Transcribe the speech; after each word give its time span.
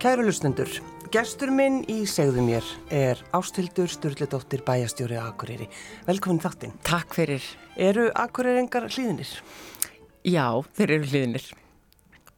Kæru 0.00 0.22
lusnendur, 0.24 0.70
gestur 1.12 1.50
minn 1.52 1.82
í 1.92 2.06
segðu 2.08 2.40
mér 2.46 2.64
er 2.88 3.18
Ástildur 3.36 3.90
Sturldóttir 3.92 4.62
bæjastjóri 4.64 5.18
Akureyri. 5.20 5.66
Velkomin 6.06 6.40
þáttinn. 6.40 6.72
Takk 6.88 7.12
fyrir. 7.18 7.44
Eru 7.76 8.06
Akureyringar 8.16 8.88
hlýðinir? 8.88 9.28
Já, 10.24 10.46
þeir 10.72 10.94
eru 10.96 11.10
hlýðinir. 11.10 11.50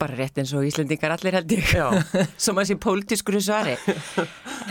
Bara 0.03 0.17
rétt 0.19 0.39
eins 0.43 0.53
og 0.59 0.67
Íslandingar 0.67 1.15
allir 1.15 1.37
held 1.39 1.53
ég. 1.55 1.73
Som 2.43 2.59
að 2.61 2.73
sé 2.73 2.79
pólitískur 2.83 3.39
svari. 3.43 3.77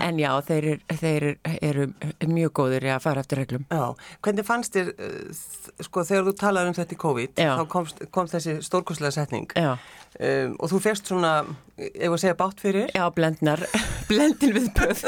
En 0.01 0.17
já, 0.17 0.29
þeir, 0.47 0.79
þeir 0.97 1.23
eru 1.61 1.83
mjög 2.31 2.51
góður 2.57 2.85
í 2.87 2.89
að 2.89 3.01
fara 3.03 3.21
eftir 3.21 3.41
reglum. 3.41 3.65
Já. 3.69 3.91
Hvernig 4.23 4.45
fannst 4.47 4.73
þér, 4.73 4.87
uh, 4.95 5.41
sko, 5.85 6.03
þegar 6.07 6.23
þú 6.29 6.33
talaði 6.39 6.71
um 6.71 6.77
þetta 6.77 6.95
í 6.95 6.99
COVID, 7.03 7.33
Já. 7.43 7.51
þá 7.59 7.63
komst, 7.69 7.99
kom 8.15 8.29
þessi 8.31 8.55
stórkoslega 8.65 9.13
setning 9.13 9.51
Já, 9.53 9.75
um, 9.75 10.55
og 10.57 10.71
þú 10.71 10.79
fegst 10.87 11.11
svona, 11.11 11.33
ef 11.77 12.07
að 12.07 12.17
segja 12.23 12.37
bátt 12.39 12.63
fyrir. 12.63 12.89
já 12.95 13.03
blendnar, 13.13 13.61
blendin 14.09 14.55
við 14.57 14.69
böð. 14.79 15.03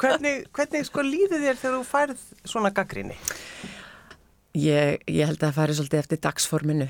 Hvernig, 0.00 0.46
hvernig 0.56 0.88
sko 0.88 1.04
líði 1.04 1.42
þér 1.44 1.60
þegar 1.60 1.76
þú 1.76 1.84
færð 1.90 2.24
svona 2.54 2.72
gaggrinni? 2.78 3.18
Ég, 4.54 5.02
ég 5.10 5.26
held 5.26 5.40
að 5.42 5.48
það 5.50 5.58
fari 5.58 5.76
svolítið 5.80 6.04
eftir 6.06 6.22
dagsforminu. 6.30 6.88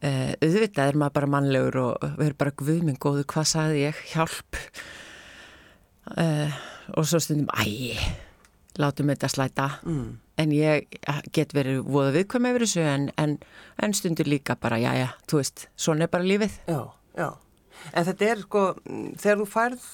Uh, 0.00 0.32
auðvitað 0.40 0.88
er 0.88 0.96
maður 0.96 1.16
bara 1.18 1.28
mannlegur 1.34 1.76
og 1.82 2.04
við 2.16 2.30
erum 2.30 2.40
bara 2.40 2.56
guðminn 2.56 3.00
góðu, 3.02 3.26
hvað 3.28 3.48
sagði 3.50 3.82
ég, 3.82 3.98
hjálp. 4.14 4.60
Uh, 6.14 6.54
og 6.96 7.04
svo 7.06 7.20
stundum, 7.20 7.50
æ, 7.52 8.00
látum 8.80 9.12
þetta 9.12 9.28
slæta. 9.28 9.68
Mm. 9.84 10.14
En 10.40 10.54
ég 10.56 10.96
get 11.36 11.52
verið 11.52 11.82
voða 11.84 12.14
viðkvæm 12.16 12.48
yfir 12.48 12.64
þessu 12.64 12.86
en, 12.88 13.06
en, 13.20 13.36
en 13.84 13.96
stundur 13.96 14.30
líka 14.30 14.56
bara, 14.56 14.80
já, 14.80 14.94
já, 14.96 15.08
þú 15.28 15.42
veist, 15.42 15.66
svona 15.76 16.08
er 16.08 16.12
bara 16.14 16.28
lífið. 16.30 16.56
Já, 16.70 16.80
já. 17.20 17.28
En 17.92 18.08
þetta 18.08 18.30
er 18.30 18.42
sko, 18.46 18.64
þegar 19.20 19.42
þú 19.42 19.48
færð, 19.52 19.84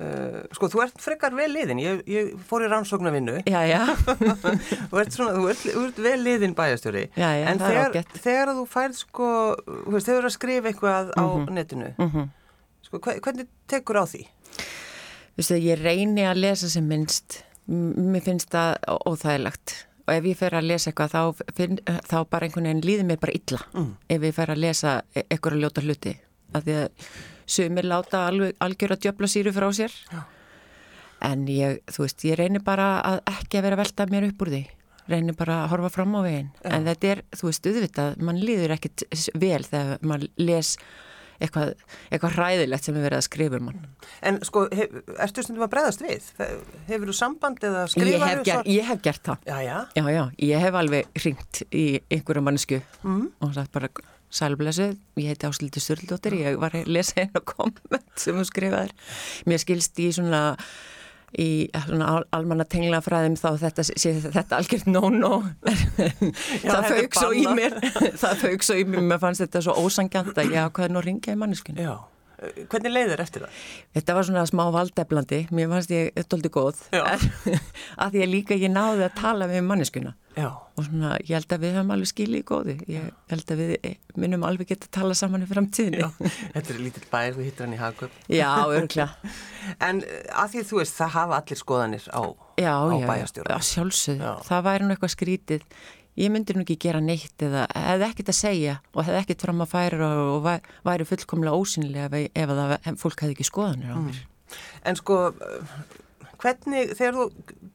uh, 0.00 0.40
sko, 0.56 0.68
þú 0.72 0.82
ert 0.84 1.00
frekar 1.02 1.34
vel 1.38 1.48
liðin. 1.54 1.80
Ég, 1.82 2.02
ég 2.10 2.32
fór 2.48 2.64
í 2.66 2.70
rannsóknarvinnu. 2.72 3.36
Þú 4.90 5.00
ert, 5.00 5.14
svona, 5.14 5.34
þú 5.38 5.48
ert, 5.52 5.64
þú 5.64 5.84
ert 5.88 6.00
vel 6.04 6.16
liðin 6.24 6.54
bæjastjóri. 6.58 7.04
Já, 7.16 7.28
já, 7.38 7.46
en 7.50 7.60
það 7.62 7.70
er 7.74 7.80
þegar, 7.94 8.20
þegar 8.26 8.52
þú 8.58 8.64
færð 8.74 8.98
sko, 9.00 9.28
þú 9.68 9.94
veist, 9.96 10.06
þegar 10.08 10.18
þú 10.18 10.22
eru 10.24 10.30
að 10.30 10.36
skrifa 10.38 10.70
eitthvað 10.72 11.10
á 11.14 11.24
Mhm. 11.24 11.54
netinu, 11.58 11.88
mhm. 11.98 12.28
sko, 12.88 12.98
hve- 13.06 13.18
hvernig 13.24 13.48
tekur 13.68 14.00
á 14.00 14.04
því? 14.06 14.22
Vistu, 15.36 15.56
ég 15.58 15.80
reyni 15.82 16.22
að 16.28 16.38
lesa 16.44 16.68
sem 16.70 16.86
minnst. 16.86 17.42
Mér 17.66 18.22
finnst 18.22 18.50
það 18.54 18.76
óþægilegt. 19.08 19.86
Og 20.06 20.12
ef 20.14 20.24
ég 20.28 20.36
fer 20.36 20.50
að 20.52 20.66
lesa 20.68 20.90
eitthvað 20.92 21.14
þá, 21.14 21.52
finn, 21.56 21.78
þá 22.04 22.16
bara 22.28 22.44
einhvern 22.46 22.66
veginn 22.68 22.82
líður 22.84 23.06
mér 23.08 23.20
bara 23.22 23.32
illa. 23.32 23.60
Mm. 23.72 23.92
Ef 24.12 24.20
ég 24.28 24.34
fer 24.36 24.50
að 24.52 24.60
lesa 24.60 24.92
e- 25.16 25.24
einhverja 25.32 25.62
ljóta 25.64 25.80
hluti. 25.82 26.12
Af 26.54 26.62
því 26.66 26.74
að 26.82 26.88
sumir 27.46 27.84
láta 27.88 28.26
alveg 28.28 28.54
algjör 28.64 28.96
að 28.96 29.02
djöfla 29.06 29.28
síru 29.30 29.52
frá 29.56 29.68
sér. 29.76 29.92
Já. 30.12 30.22
En 31.24 31.46
ég, 31.48 31.78
þú 31.88 32.04
veist, 32.04 32.24
ég 32.28 32.36
reynir 32.38 32.60
bara 32.64 32.88
að 33.00 33.20
ekki 33.32 33.58
að 33.60 33.62
vera 33.68 33.78
að 33.78 33.84
velta 33.84 34.06
mér 34.12 34.26
upp 34.28 34.42
úr 34.44 34.50
því. 34.54 34.62
Reynir 35.08 35.36
bara 35.36 35.62
að 35.64 35.70
horfa 35.74 35.90
fram 35.92 36.14
á 36.16 36.20
veginn. 36.24 36.50
En 36.64 36.84
þetta 36.88 37.10
er, 37.14 37.22
þú 37.36 37.48
veist, 37.50 37.66
auðvitað, 37.68 38.14
mann 38.24 38.40
líður 38.44 38.74
ekkit 38.76 39.04
vel 39.40 39.64
þegar 39.64 39.98
mann 40.08 40.26
les 40.40 40.74
eitthvað, 41.42 41.72
eitthvað 42.14 42.36
hræðilegt 42.38 42.86
sem 42.86 42.96
er 42.96 43.04
verið 43.08 43.18
að 43.18 43.26
skrifa 43.26 43.58
um 43.58 43.66
mann. 43.68 43.80
En 44.24 44.38
sko, 44.46 44.62
hef, 44.72 44.92
ertu 45.26 45.42
stundum 45.44 45.64
að 45.66 45.72
bregðast 45.74 46.04
við? 46.04 46.28
Hefur 46.88 47.10
þú 47.10 47.16
samband 47.18 47.64
eða 47.68 47.82
Ég 47.88 47.92
skrifar 47.96 48.30
hef, 48.30 48.44
ger, 48.48 48.62
ég 48.70 48.88
hef 48.92 49.02
gert 49.04 49.24
það. 49.28 49.48
Já, 49.50 49.56
já. 49.66 49.76
Já, 49.98 50.04
já, 50.14 50.22
ég 50.48 50.64
hef 50.64 50.78
alveg 50.80 51.20
ringt 51.24 51.62
í 51.74 51.84
einhverju 52.08 52.44
mannesku 52.46 52.80
Mm. 53.04 53.26
og 53.44 53.54
sagt 53.56 53.72
bara 53.72 53.88
sælblessuð, 54.34 54.96
ég 55.20 55.30
heiti 55.30 55.48
Áslildur 55.48 55.84
Sturldóttir, 55.84 56.34
ég 56.40 56.58
var 56.62 56.74
að 56.74 56.90
lesa 56.90 57.22
einu 57.22 57.42
komment 57.46 58.10
sem 58.20 58.36
þú 58.38 58.48
skrifaðir. 58.48 58.94
Mér 59.46 59.62
skilst 59.62 60.00
í 60.02 60.10
svona 60.14 60.42
í 61.34 61.66
svona 61.72 62.08
al 62.12 62.24
almanna 62.36 62.66
tenglafræðum 62.70 63.34
þá 63.40 63.48
þetta 63.64 63.84
sé 63.88 64.12
þetta 64.22 64.58
algjört 64.60 64.90
no-no. 64.90 65.40
Það 66.62 66.90
fauk 66.90 67.18
svo 67.18 67.30
í 67.34 67.46
mér. 67.58 67.78
Það 68.22 68.42
fauk 68.44 68.66
svo 68.66 68.78
í 68.78 68.86
mér, 68.88 69.06
mér 69.10 69.22
fannst 69.22 69.42
þetta 69.42 69.64
svo 69.66 69.76
ósangjant 69.82 70.34
að 70.38 70.54
ég 70.54 70.68
ákvaði 70.68 70.94
nú 70.94 71.02
að 71.02 71.08
ringja 71.10 71.34
í 71.34 71.40
manneskunni 71.40 71.86
Já. 71.86 71.96
Hvernig 72.70 72.92
leiðir 72.92 73.22
eftir 73.24 73.44
það? 73.44 73.62
Þetta 73.96 74.16
var 74.18 74.26
svona 74.28 74.44
smá 74.50 74.62
valdeflandi, 74.74 75.38
mér 75.54 75.70
fannst 75.72 75.94
ég 75.94 76.20
doldi 76.30 76.50
góð, 76.54 76.82
að 76.94 77.24
því 78.14 78.22
að 78.26 78.30
líka 78.32 78.58
ég 78.58 78.72
náði 78.72 79.06
að 79.08 79.16
tala 79.20 79.48
við 79.50 79.64
manneskuna 79.66 80.14
Já. 80.34 80.48
og 80.50 80.86
svona 80.88 81.12
ég 81.22 81.32
held 81.36 81.54
að 81.54 81.64
við 81.64 81.74
höfum 81.78 81.92
alveg 81.94 82.10
skilið 82.10 82.40
í 82.42 82.46
góði, 82.48 82.76
ég 82.90 83.08
held 83.30 83.52
að 83.54 83.60
við 83.62 83.74
eh, 83.78 83.96
minnum 84.18 84.46
alveg 84.48 84.72
geta 84.72 84.88
að 84.90 84.94
tala 84.98 85.16
saman 85.18 85.44
í 85.46 85.48
framtíðinni. 85.50 86.08
Þetta 86.56 86.74
er 86.74 86.80
lítill 86.82 87.04
bær, 87.12 87.28
þú 87.36 87.46
hittir 87.46 87.66
hann 87.66 87.76
í 87.76 87.80
Hagköp. 87.80 88.22
Já, 88.34 88.50
örglega. 88.66 89.34
En 89.88 90.02
eh, 90.04 90.24
að 90.36 90.56
því 90.56 90.64
þú 90.68 90.80
veist, 90.82 90.96
það 90.98 91.14
hafa 91.18 91.38
allir 91.40 91.60
skoðanir 91.60 92.08
á, 92.12 92.22
á 92.28 92.82
bæjastjóra. 93.08 93.54
já, 93.54 93.68
sjálfsögðu. 93.70 94.26
Já. 94.26 94.34
Það 94.50 94.66
væri 94.66 94.84
nú 94.88 94.94
eitthvað 94.96 95.14
skrítið. 95.14 95.68
Ég 96.16 96.30
myndi 96.30 96.54
nú 96.54 96.62
ekki 96.62 96.76
gera 96.78 97.00
neitt 97.02 97.42
eða 97.42 97.64
hefði 97.74 98.06
ekkert 98.06 98.28
að 98.30 98.36
segja 98.38 98.74
og 98.94 99.02
hefði 99.04 99.20
ekkert 99.24 99.40
fram 99.42 99.62
að 99.64 99.72
færa 99.72 100.10
og, 100.14 100.28
og 100.36 100.44
væ- 100.44 100.68
væri 100.86 101.06
fullkomlega 101.10 101.58
ósynlega 101.58 102.06
ef, 102.06 102.30
ef, 102.34 102.48
að 102.54 102.60
það, 102.62 102.98
fólk 103.02 103.24
hefði 103.24 103.34
ekki 103.34 103.46
skoðanir 103.48 103.90
á 103.90 103.98
mér. 103.98 104.20
En 104.86 104.94
sko, 105.00 105.16
hvernig, 106.42 106.92
þegar 106.98 107.16
þú 107.18 107.24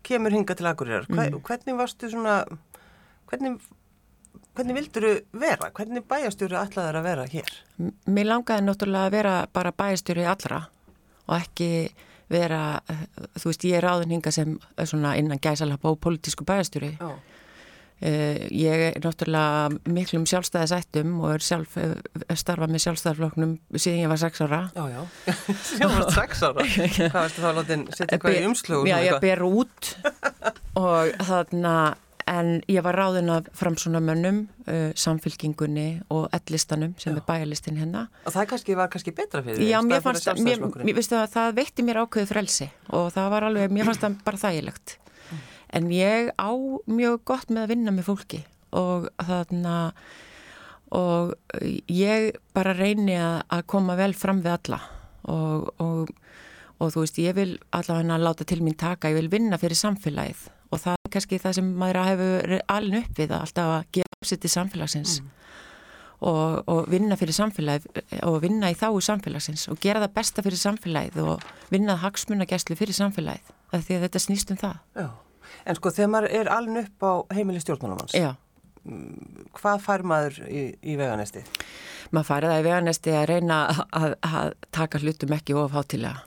kemur 0.08 0.32
hinga 0.36 0.56
til 0.56 0.70
Akureyrar, 0.70 1.08
hver, 1.10 1.32
Mm. 1.34 1.42
hvernig 1.44 1.78
varstu 1.80 2.10
svona, 2.12 2.38
hvernig, 3.28 3.60
hvernig 4.56 4.76
vildur 4.78 5.04
þú 5.08 5.14
vera? 5.40 5.72
Hvernig 5.76 6.06
bæjastjóri 6.08 6.56
ætlaður 6.64 7.00
að 7.02 7.04
vera 7.10 7.26
hér? 7.28 7.50
M- 7.80 7.94
Mér 8.08 8.26
langaði 8.32 8.66
náttúrulega 8.70 9.08
að 9.10 9.12
vera 9.12 9.48
bara 9.54 9.72
bæjastjóri 9.72 10.26
allra 10.26 10.62
og 11.28 11.36
ekki 11.42 11.90
vera, 12.30 12.80
eh, 12.88 13.06
þú 13.36 13.46
veist, 13.52 13.64
ég 13.66 13.74
er 13.78 13.84
ráðin 13.84 14.12
hinga 14.16 14.32
sem 14.32 14.60
eh, 14.78 14.86
svona 14.86 15.16
innan 15.18 15.40
gæsalapa 15.40 15.90
og 15.90 16.00
politísku 16.00 16.46
bæjastjóri. 16.46 16.98
Já. 17.00 17.10
Uh, 17.10 17.20
ég 18.00 18.84
er 18.90 19.00
náttúrulega 19.04 19.92
miklum 19.92 20.26
sjálfstæðisættum 20.30 21.18
og 21.20 21.34
er 21.36 21.44
sjálf 21.44 21.76
uh, 21.80 21.96
starfa 22.40 22.70
með 22.72 22.86
sjálfstæðarfloknum 22.86 23.58
síðan 23.76 24.04
ég 24.06 24.12
var 24.12 24.22
sex 24.22 24.44
ára. 24.46 24.62
Já, 24.76 24.86
já. 24.94 25.02
Sjá, 25.74 25.88
var 25.92 26.12
sex 26.16 26.44
ára. 26.48 26.68
Hvað 26.96 27.18
varstu 27.18 27.44
þá 27.44 27.50
að 27.50 27.58
láta 27.60 27.80
setja 27.98 28.14
eitthvað 28.16 28.38
í 28.38 28.46
umslug? 28.48 28.88
Já, 28.88 29.00
ég 29.04 29.20
ber 29.24 29.44
út 29.48 29.90
og 30.80 31.12
þarna, 31.28 31.74
en 32.30 32.54
ég 32.72 32.86
var 32.86 33.00
ráðin 33.02 33.34
af 33.34 33.52
framsónamönnum, 33.60 34.40
uh, 34.70 34.80
samfylkingunni 34.96 35.90
og 36.14 36.30
ellistanum 36.40 36.96
sem 37.02 37.12
Já. 37.12 37.20
er 37.20 37.28
bæjarlistin 37.28 37.82
hérna. 37.82 38.06
Og 38.24 38.36
það 38.38 38.50
kannski 38.54 38.80
var 38.80 38.94
kannski 38.94 39.16
betra 39.18 39.44
fyrir 39.44 39.60
þig, 39.60 39.74
Já, 39.74 39.82
mér 39.84 40.08
fannst 40.08 40.30
það, 40.30 40.42
mér, 40.48 40.66
mér 40.88 41.04
það 41.36 41.52
veitti 41.60 41.84
mér 41.84 42.04
ákveðu 42.06 42.32
frelsi 42.32 42.72
og 42.96 43.12
það 43.18 43.32
var 43.36 43.50
alveg, 43.50 43.76
mér 43.76 43.92
fannst 43.92 44.08
það 44.08 44.20
bara 44.24 44.44
þægilegt. 44.48 45.00
En 45.76 45.92
ég 45.94 46.32
á 46.34 46.52
mjög 46.90 47.22
gott 47.30 47.52
með 47.52 47.66
að 47.66 47.72
vinna 47.74 47.94
með 47.94 48.10
fólki 48.10 48.42
og 48.76 49.10
þarna 49.26 49.76
og 50.96 51.36
ég 51.90 52.40
bara 52.56 52.74
reyni 52.74 53.18
að, 53.20 53.44
að 53.54 53.66
koma 53.70 53.98
vel 54.00 54.14
fram 54.18 54.42
við 54.42 54.56
alla. 54.56 54.80
Og, 55.30 55.68
og, 55.84 56.10
og 56.80 56.94
þú 56.94 57.04
veist, 57.04 57.20
ég 57.22 57.36
vil 57.38 57.52
allavega 57.76 58.18
láta 58.18 58.48
til 58.48 58.64
mín 58.66 58.78
taka, 58.80 59.12
ég 59.12 59.20
vil 59.20 59.30
vinna 59.32 59.60
fyrir 59.62 59.78
samfélagið. 59.78 60.48
Og 60.70 60.82
það 60.82 60.98
er 60.98 61.14
kannski 61.14 61.42
það 61.42 61.58
sem 61.60 61.70
maður 61.82 62.02
hefur 62.06 62.56
alin 62.70 63.00
upp 63.04 63.22
við 63.22 63.34
að 63.34 63.46
alltaf 63.46 63.76
að 63.76 63.86
gefa 63.98 64.18
upp 64.18 64.32
sér 64.32 64.42
til 64.42 64.54
samfélagsins. 64.56 65.20
Og, 66.20 66.68
og 66.68 66.90
vinna 66.92 67.16
fyrir 67.20 67.38
samfélagið 67.38 68.04
og 68.26 68.42
vinna 68.44 68.74
í 68.74 68.78
þáu 68.78 68.98
samfélagsins. 69.06 69.70
Og 69.72 69.80
gera 69.82 70.02
það 70.04 70.18
besta 70.18 70.46
fyrir 70.46 70.62
samfélagið 70.62 71.24
og 71.26 71.50
vinna 71.74 71.98
hagsmunagæslu 72.02 72.78
fyrir 72.80 72.98
samfélagið. 72.98 73.56
Af 73.70 73.86
því 73.86 74.00
að 74.00 74.06
þetta 74.08 74.26
snýst 74.26 74.54
um 74.54 74.62
það. 74.62 74.78
Já. 74.98 75.10
En 75.66 75.76
sko, 75.80 75.92
þegar 75.96 76.12
maður 76.16 76.36
er 76.40 76.52
alveg 76.56 76.88
upp 76.90 77.06
á 77.06 77.14
heimili 77.38 77.62
stjórnunumanns, 77.64 78.16
Já, 78.18 78.32
hvað 79.60 79.84
fær 79.84 80.04
maður 80.08 80.40
í, 80.48 80.64
í 80.82 80.96
veganesti? 81.00 81.44
maður 82.16 82.28
farið 82.32 82.50
það 82.54 82.60
í 82.64 82.66
veganesti 82.70 83.14
að 83.14 83.26
reyna 83.30 83.58
að, 83.94 84.14
að 84.26 84.54
taka 84.74 85.02
hlutum 85.04 85.34
ekki 85.36 85.54
of 85.60 85.76
hátilega 85.76 86.24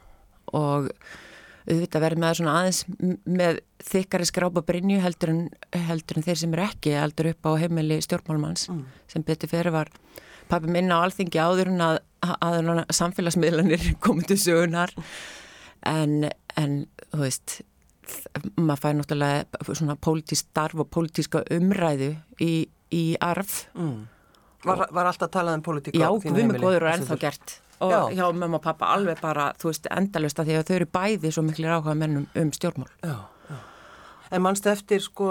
og 0.55 0.91
auðvitað 1.63 2.03
verið 2.05 2.21
með 2.23 2.37
svona 2.39 2.53
aðeins 2.61 2.81
með 3.39 3.59
þykkari 3.89 4.27
skrápa 4.29 4.63
brinju 4.67 5.01
heldur 5.03 5.33
en, 5.33 5.41
heldur 5.89 6.19
en 6.21 6.27
þeir 6.27 6.39
sem 6.43 6.55
er 6.57 6.63
ekki 6.69 6.95
heldur 6.99 7.31
upp 7.33 7.49
á 7.51 7.53
heimili 7.63 7.99
stjórnmálmanns 8.05 8.69
Mm. 8.71 8.85
sem 9.11 9.23
betur 9.27 9.51
fyrir 9.51 9.73
var 9.75 9.91
pappi 10.51 10.71
minna 10.71 10.99
á 11.01 11.05
alþingi 11.07 11.39
áður 11.43 11.71
en 11.73 11.81
að, 11.89 11.99
að, 12.23 12.39
að 12.69 12.83
samfélagsmiðlanir 12.99 13.89
komið 14.05 14.33
til 14.33 14.39
sögunar 14.45 14.95
en, 15.87 16.29
en 16.59 16.77
þú 17.11 17.23
veist 17.25 17.61
maður 18.57 18.81
fær 18.83 18.97
náttúrulega 18.99 19.75
svona 19.75 19.97
pólitísk 19.97 20.49
starf 20.51 20.83
og 20.83 20.89
pólitíska 20.93 21.45
umræðu 21.55 22.15
í, 22.41 22.53
í 22.93 23.05
arf 23.21 23.67
Mm. 23.75 24.09
Var, 24.63 24.87
var 24.95 25.09
alltaf 25.11 25.31
talað 25.35 25.59
um 25.59 25.63
politík 25.67 25.97
Já, 25.99 26.07
við 26.23 26.45
með 26.47 26.61
góður 26.63 26.85
og 26.87 26.93
ennþá 26.93 27.17
gert 27.19 27.57
og 27.83 27.91
Já. 27.91 28.01
hjá 28.15 28.27
mamma 28.31 28.61
og 28.61 28.63
pappa 28.63 28.93
alveg 28.95 29.19
bara, 29.19 29.49
þú 29.59 29.73
veist, 29.73 29.89
endalust 29.91 30.39
að 30.39 30.51
því 30.51 30.59
að 30.59 30.69
þau 30.69 30.75
eru 30.77 30.87
bæði 30.95 31.33
svo 31.35 31.43
miklir 31.43 31.73
áhuga 31.75 31.97
mennum 31.99 32.29
um 32.39 32.53
stjórnmál 32.55 32.91
já. 33.03 33.17
En 34.33 34.41
mannstu 34.41 34.71
eftir 34.73 35.03
sko 35.05 35.27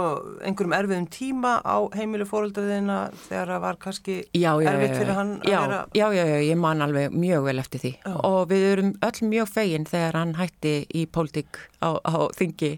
einhverjum 0.46 0.76
erfiðum 0.78 1.08
tíma 1.10 1.56
á 1.66 1.78
heimilu 1.98 2.28
fóröldraðina 2.30 2.98
þegar 3.24 3.54
það 3.56 3.64
var 3.64 3.80
kannski 3.82 4.18
já, 4.38 4.52
já, 4.62 4.68
erfitt 4.70 4.94
fyrir 5.00 5.18
hann 5.18 5.32
já, 5.42 5.56
að 5.58 5.64
vera... 5.66 5.80
Já, 5.98 6.04
já, 6.14 6.22
já, 6.30 6.36
ég 6.46 6.60
man 6.62 6.86
alveg 6.86 7.16
mjög 7.16 7.48
vel 7.48 7.64
eftir 7.64 7.82
því. 7.82 7.92
Og 8.30 8.40
við 8.52 8.66
erum 8.68 8.92
öll 9.08 9.30
mjög 9.32 9.50
fegin 9.50 9.88
þegar 9.90 10.20
hann 10.20 10.36
hætti 10.38 10.76
í 10.94 11.08
pólitík 11.10 11.58
á, 11.82 11.98
á 11.98 12.30
þingi. 12.38 12.76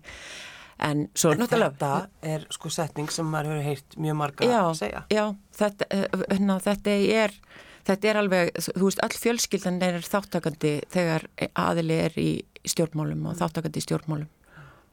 En 0.83 1.05
svo 1.11 1.33
En 1.35 1.43
þetta 1.43 1.91
er 2.23 2.45
sko 2.55 2.71
setning 2.71 3.11
sem 3.11 3.27
maður 3.27 3.57
hefur 3.57 3.67
heyrt 3.67 3.97
mjög 4.05 4.17
marga 4.21 4.47
já, 4.47 4.61
að 4.61 4.79
segja. 4.79 5.03
Já, 5.11 5.25
þetta, 5.59 5.87
eh, 5.91 6.23
hérna, 6.31 6.57
þetta 6.63 6.95
er 7.19 7.35
þetta 7.83 8.09
er 8.09 8.21
alveg, 8.21 8.53
þú 8.63 8.87
veist, 8.87 9.03
öll 9.03 9.19
fjölskyldan 9.25 9.81
er 9.83 9.99
þáttakandi 10.07 10.73
þegar 10.93 11.27
aðili 11.51 11.99
er 12.05 12.15
í 12.15 12.29
stjórnmálum 12.63 13.27
og 13.27 13.37
þáttakandi 13.41 13.83
í 13.83 13.85
stjórnmálum 13.89 14.31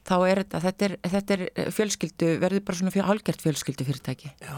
þá 0.08 0.14
er 0.29 0.43
þetta, 0.43 0.62
þetta 0.67 0.87
er, 0.87 0.94
þetta 1.14 1.37
er 1.37 1.73
fjölskyldu, 1.76 2.31
verður 2.43 2.64
bara 2.69 2.81
svona 2.81 3.08
hálgert 3.08 3.44
fjölskyldu 3.44 3.87
fyrirtæki 3.88 4.32
Já, 4.41 4.56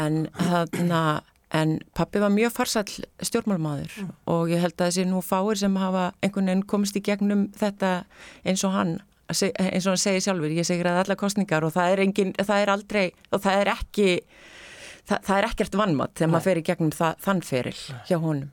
en 0.00 0.24
þarna 0.38 1.02
en 1.50 1.78
pappi 1.98 2.20
var 2.22 2.30
mjög 2.30 2.52
farsall 2.54 3.06
stjórnmálmaður 3.26 3.94
og 4.30 4.52
ég 4.52 4.62
held 4.62 4.76
að 4.76 4.92
þessi 4.92 5.06
nú 5.10 5.22
fáir 5.24 5.58
sem 5.58 5.74
hafa 5.82 6.10
einhvern 6.22 6.50
veginn 6.50 6.66
komist 6.70 6.98
í 6.98 7.02
gegnum 7.02 7.48
þetta 7.58 8.04
eins 8.46 8.62
og 8.66 8.76
hann 8.76 8.98
eins 9.30 9.86
og 9.86 9.92
hann 9.94 10.02
segir 10.02 10.22
sjálfur, 10.24 10.50
ég 10.54 10.66
segir 10.66 10.88
að 10.90 11.02
alla 11.04 11.18
kostningar 11.18 11.66
og 11.66 11.74
það 11.74 11.94
er 11.94 12.04
engin, 12.06 12.32
það 12.38 12.62
er 12.62 12.72
aldrei 12.74 13.04
og 13.30 13.42
það 13.42 13.60
er 13.64 13.72
ekki 13.74 14.08
það, 15.06 15.18
það 15.18 15.36
er 15.36 15.48
ekkert 15.50 15.76
vannmatt 15.82 16.16
þegar 16.18 16.32
maður 16.34 16.46
fer 16.48 16.62
í 16.62 16.64
gegnum 16.70 16.94
það, 16.94 17.20
þann 17.26 17.44
feril 17.50 17.76
hjá 18.08 18.16
honum 18.18 18.50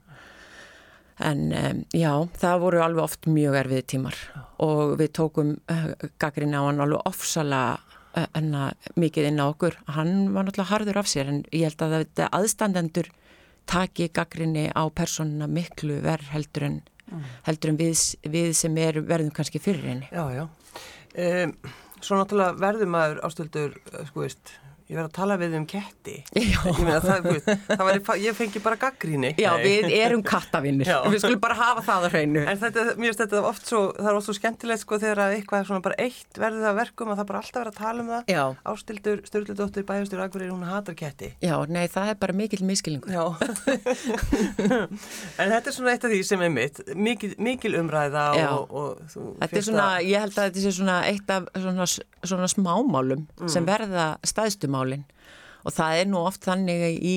en 1.24 1.44
um, 1.52 1.82
já, 1.94 2.12
það 2.38 2.62
voru 2.62 2.82
alveg 2.84 3.04
oft 3.04 3.28
mjög 3.30 3.58
erfið 3.62 3.84
tímar 3.92 4.18
og 4.62 4.96
við 5.00 5.12
tókum 5.18 5.54
uh, 5.70 5.92
gaggrinni 6.20 6.58
á 6.58 6.62
hann 6.66 6.82
alveg 6.82 7.06
ofsalega 7.08 7.78
uh, 8.18 8.26
enna, 8.38 8.68
mikið 8.98 9.30
inn 9.30 9.42
á 9.42 9.46
okkur. 9.48 9.78
Hann 9.96 10.34
var 10.34 10.46
náttúrulega 10.46 10.72
harður 10.72 11.00
af 11.02 11.10
sér 11.10 11.32
en 11.32 11.40
ég 11.52 11.66
held 11.68 11.82
að 11.86 11.96
þetta 11.98 12.30
aðstandendur 12.38 13.10
taki 13.68 14.08
gaggrinni 14.14 14.68
á 14.72 14.82
personuna 14.88 15.48
miklu 15.50 15.98
verð 16.04 16.30
heldur 16.32 16.68
en, 16.70 16.78
heldur 17.48 17.74
en 17.74 17.80
við, 17.80 18.06
við 18.24 18.54
sem 18.56 18.78
er, 18.80 19.02
verðum 19.04 19.34
kannski 19.34 19.60
fyrir 19.62 19.84
henni. 19.90 20.08
Já, 20.12 20.24
já. 20.32 20.46
Um, 21.18 21.52
svo 22.00 22.18
náttúrulega 22.18 22.56
verður 22.62 22.90
maður 22.94 23.20
ástöldur, 23.26 23.76
sko 24.08 24.24
veist, 24.24 24.54
ég 24.88 24.96
verður 24.96 25.08
að 25.10 25.14
tala 25.18 25.36
við 25.40 25.54
um 25.58 25.66
ketti. 25.68 26.14
Já. 26.32 26.58
Ég 26.64 26.78
meina 26.80 27.00
það, 27.04 27.26
það 27.68 27.82
var, 27.84 28.20
ég 28.22 28.36
fengi 28.38 28.62
bara 28.64 28.78
gaggríni. 28.80 29.34
Já, 29.40 29.50
við 29.60 29.88
erum 29.98 30.22
kattavinnir, 30.24 30.88
við 31.12 31.20
skulum 31.22 31.42
bara 31.44 31.56
hafa 31.58 31.82
það 31.84 32.06
á 32.06 32.08
hreinu 32.14 32.44
En 32.48 32.60
þetta, 32.62 32.84
mér 32.96 33.10
finnst 33.12 33.22
þetta 33.24 33.42
oft 33.48 33.68
svo, 33.68 33.82
það 33.98 34.08
er 34.12 34.18
oft 34.20 34.28
svo 34.28 34.34
skemmtilegt 34.38 34.82
sko 34.84 34.98
þegar 35.02 35.20
að 35.26 35.34
eitthvað 35.36 35.60
er 35.60 35.68
svona 35.68 35.84
bara 35.84 35.98
eitt 36.00 36.40
verður 36.40 36.64
það 36.64 36.70
að 36.72 36.78
verkum 36.80 37.12
að 37.12 37.20
það 37.20 37.28
bara 37.32 37.42
alltaf 37.42 37.60
verður 37.60 37.72
að 37.74 37.80
tala 37.82 38.04
um 38.04 38.10
það. 38.14 38.22
Já, 38.32 38.44
Ástildur, 38.72 39.22
Sturldudóttir, 39.28 39.86
bæjastur, 39.88 40.22
Akureyri, 40.24 40.52
hún 40.54 40.64
hatar 40.68 40.96
ketti. 40.98 41.30
já, 41.44 41.54
nei, 41.68 41.84
það 41.92 42.12
er 42.14 42.18
bara 42.24 42.36
mikill 42.40 42.64
miskilningur 42.68 43.12
Já. 43.12 43.24
en 45.38 45.52
þetta 45.52 45.70
er 45.70 45.74
svona 45.74 45.92
eitt 45.94 46.04
af 46.06 46.12
því 46.12 46.20
sem 46.26 46.42
er 46.46 46.52
mitt, 46.54 46.80
mikil, 46.96 47.32
mikil 47.42 47.76
umræða 47.80 48.24
og, 48.56 48.72
og 48.72 49.02
þú 49.12 49.26
er 49.44 49.62
svona, 49.64 49.86
að- 49.98 50.08
ég 50.08 50.22
held 50.24 50.36
að 50.38 50.48
þetta 50.48 50.64
sé 50.64 50.72
svona 50.78 50.98
staðstumálin 54.78 55.04
og 55.66 55.74
það 55.74 56.00
er 56.00 56.08
nú 56.08 56.24
oft 56.24 56.44
þannig 56.46 56.84
í, 57.02 57.16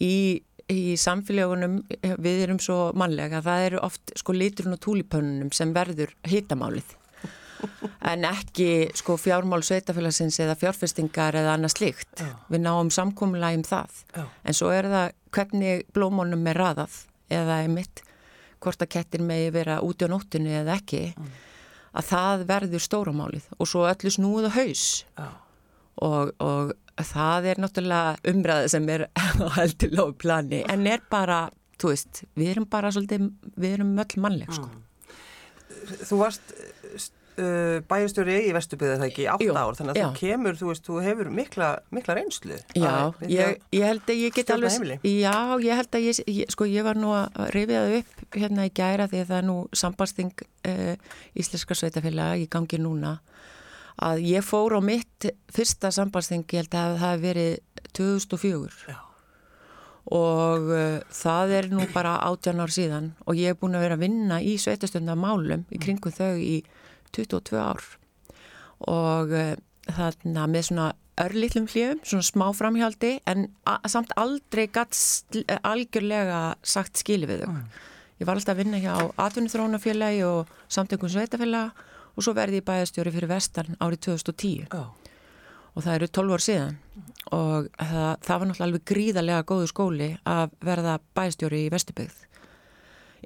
í, 0.00 0.42
í 0.72 0.96
samfélagunum, 0.98 1.80
við 2.18 2.44
erum 2.46 2.60
svo 2.62 2.92
mannlega, 2.96 3.42
það 3.44 3.66
eru 3.70 3.82
oft 3.84 4.14
sko 4.16 4.32
liturinn 4.32 4.76
og 4.76 4.80
túlipönnunum 4.82 5.52
sem 5.52 5.74
verður 5.76 6.14
hitamálið 6.26 6.96
en 8.06 8.24
ekki 8.28 8.90
sko 8.96 9.16
fjármál 9.16 9.62
sveitafélagsins 9.64 10.38
eða 10.44 10.56
fjárfestingar 10.60 11.38
eða 11.40 11.54
annað 11.56 11.72
slíkt. 11.72 12.20
Já. 12.20 12.34
Við 12.52 12.60
náum 12.62 12.90
samkomulega 12.92 13.56
um 13.56 13.64
það. 13.64 14.02
Já. 14.12 14.24
En 14.44 14.56
svo 14.56 14.68
er 14.74 14.88
það 14.92 15.14
hvernig 15.32 15.86
blómónum 15.96 16.44
er 16.52 16.60
raðað 16.60 16.98
eða 17.32 17.62
einmitt 17.64 18.04
hvort 18.60 18.84
að 18.84 18.92
kettir 18.92 19.24
megi 19.24 19.48
vera 19.56 19.80
úti 19.84 20.04
á 20.04 20.12
nóttinu 20.12 20.52
eða 20.60 20.76
ekki 20.76 21.02
að 21.96 22.08
það 22.10 22.44
verður 22.50 22.84
stóramálið 22.84 23.48
og 23.56 23.70
svo 23.70 23.86
öllu 23.88 24.12
snúið 24.12 24.48
á 24.48 24.56
haus 24.56 24.84
Já. 25.16 25.28
og, 26.04 26.32
og 26.44 26.76
það 27.04 27.50
er 27.52 27.60
náttúrulega 27.60 28.32
umræði 28.32 28.70
sem 28.72 28.88
er 28.94 29.06
á 29.20 29.46
heldur 29.58 29.92
lágu 29.98 30.16
plani 30.22 30.62
en 30.72 30.86
er 30.86 31.02
bara, 31.12 31.42
þú 31.80 31.92
veist, 31.92 32.24
við 32.38 32.54
erum 32.54 32.68
bara 32.72 32.92
svolítið, 32.94 33.28
við 33.56 33.76
erum 33.78 33.94
öll 34.00 34.20
mannleg 34.24 34.52
sko. 34.56 34.70
Þú 36.06 36.16
varst 36.18 36.54
uh, 37.36 37.78
bæjastjóri 37.90 38.36
í 38.48 38.52
Vesturbyrðu 38.56 38.96
það 39.00 39.06
ekki 39.10 39.24
í 39.24 39.28
átta 39.30 39.44
Jú, 39.46 39.54
ár, 39.60 39.76
þannig 39.78 39.92
að 39.92 40.00
já. 40.00 40.06
þú 40.08 40.20
kemur, 40.22 40.56
þú 40.58 40.70
veist, 40.70 40.86
þú 40.88 40.96
hefur 41.04 41.30
mikla, 41.36 41.68
mikla 41.94 42.16
reynslu. 42.18 42.56
Já, 42.74 42.88
Að- 42.94 43.26
ég, 43.30 43.60
ég 43.76 43.84
held 43.90 44.08
að 44.14 44.22
ég 44.24 44.34
get 44.38 44.52
alveg, 44.54 44.72
heimili. 44.76 44.96
já, 45.20 45.34
ég 45.66 45.80
held 45.82 45.98
að 46.00 46.06
ég, 46.08 46.20
ég 46.40 46.50
sko 46.56 46.68
ég 46.70 46.86
var 46.88 46.98
nú 46.98 47.12
að 47.14 47.52
rifja 47.54 47.84
það 47.84 47.98
upp 48.00 48.40
hérna 48.40 48.66
í 48.66 48.72
gæra 48.80 49.08
því 49.12 49.20
að 49.22 49.30
það 49.30 49.38
er 49.42 49.48
nú 49.50 49.58
sambasting 49.84 50.32
uh, 50.72 50.94
Íslenska 51.36 51.76
sveitafélag 51.78 52.42
í 52.46 52.48
gangi 52.56 52.80
núna 52.82 53.18
að 54.02 54.22
ég 54.28 54.44
fór 54.44 54.76
á 54.76 54.80
mitt 54.84 55.28
fyrsta 55.52 55.90
sambasting, 55.94 56.44
ég 56.52 56.64
held 56.64 56.74
að 56.76 56.96
það 57.00 57.04
hef 57.06 57.22
verið 57.22 57.52
2004 57.96 58.90
Já. 58.92 58.98
og 60.16 60.68
uh, 60.68 60.98
það 61.16 61.54
er 61.60 61.70
nú 61.72 61.86
bara 61.94 62.18
18 62.28 62.60
ár 62.60 62.74
síðan 62.74 63.12
og 63.24 63.40
ég 63.40 63.54
er 63.54 63.60
búin 63.60 63.78
að 63.78 63.86
vera 63.86 63.96
að 63.96 64.04
vinna 64.04 64.40
í 64.44 64.58
sveitastöndar 64.60 65.16
málum 65.18 65.64
í 65.72 65.80
kringum 65.80 66.12
þau 66.12 66.36
í 66.36 66.60
22 67.16 67.56
ár 67.56 67.82
og 68.84 69.32
uh, 69.32 69.56
þarna 69.96 70.46
með 70.50 70.68
svona 70.68 70.92
örlítlum 71.16 71.64
hljöfum, 71.72 72.02
svona 72.04 72.26
smá 72.26 72.46
framhjaldi 72.52 73.12
en 73.30 73.46
samt 73.88 74.10
aldrei 74.20 74.66
sl- 74.92 75.46
algjörlega 75.64 76.40
sagt 76.60 77.00
skili 77.00 77.24
við 77.30 77.46
þau. 77.46 77.54
Ég 78.20 78.28
var 78.28 78.36
alltaf 78.36 78.52
að 78.52 78.60
vinna 78.60 78.80
hjá 78.80 78.94
atvinnuþróunafélagi 79.24 80.22
og 80.28 80.52
samtökum 80.72 81.08
sveitafélaga 81.12 81.72
og 82.16 82.24
svo 82.24 82.34
verði 82.36 82.60
ég 82.60 82.66
bæðastjóri 82.66 83.12
fyrir 83.14 83.30
vestan 83.30 83.76
árið 83.76 84.06
2010 84.08 84.66
Já. 84.72 84.84
og 85.74 85.84
það 85.84 85.94
eru 85.98 86.08
12 86.18 86.36
ár 86.36 86.44
síðan 86.46 86.78
og 87.36 87.68
það, 87.76 88.12
það 88.24 88.38
var 88.38 88.48
náttúrulega 88.48 88.68
alveg 88.68 88.86
gríðarlega 88.90 89.46
góðu 89.50 89.68
skóli 89.72 90.08
að 90.24 90.54
verða 90.64 90.98
bæstjóri 91.16 91.64
í 91.66 91.72
Vesturbygð. 91.74 92.22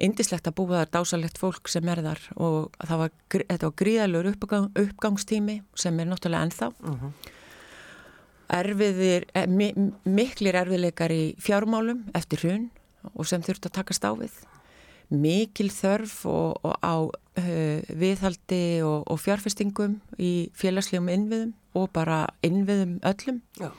Indislegt 0.01 0.47
að 0.49 0.55
búa 0.57 0.81
þar 0.81 0.91
dásalegt 0.95 1.37
fólk 1.37 1.69
sem 1.69 1.89
er 1.91 2.01
þar 2.01 2.21
og 2.41 2.79
það 2.79 3.03
var, 3.03 3.11
þetta 3.35 3.67
var 3.67 3.75
gríðarlegur 3.83 4.31
uppgang, 4.31 4.69
uppgangstími 4.83 5.59
sem 5.77 5.99
er 5.99 6.09
náttúrulega 6.09 6.47
ennþá. 6.47 6.71
Mhm. 6.81 7.13
Erfiðir, 8.51 9.25
eh, 9.33 9.47
mi, 9.47 9.71
miklir 10.03 10.57
erfiðleikar 10.59 11.13
í 11.15 11.35
fjármálum 11.39 12.09
eftir 12.17 12.41
hrun 12.41 12.69
og 13.13 13.25
sem 13.25 13.41
þurft 13.41 13.69
að 13.69 13.77
takast 13.77 14.03
á 14.03 14.11
við. 14.11 14.33
Mikil 15.11 15.69
þörf 15.73 16.21
og, 16.29 16.61
og 16.63 16.75
á 16.79 16.95
uh, 17.03 17.79
viðhaldi 17.89 18.63
og, 18.87 19.03
og 19.11 19.19
fjárfestingum 19.19 19.99
í 20.19 20.49
félagslegum 20.57 21.11
innviðum 21.11 21.51
og 21.77 21.89
bara 21.95 22.25
innviðum 22.45 22.97
öllum 23.07 23.41
Já. 23.59 23.69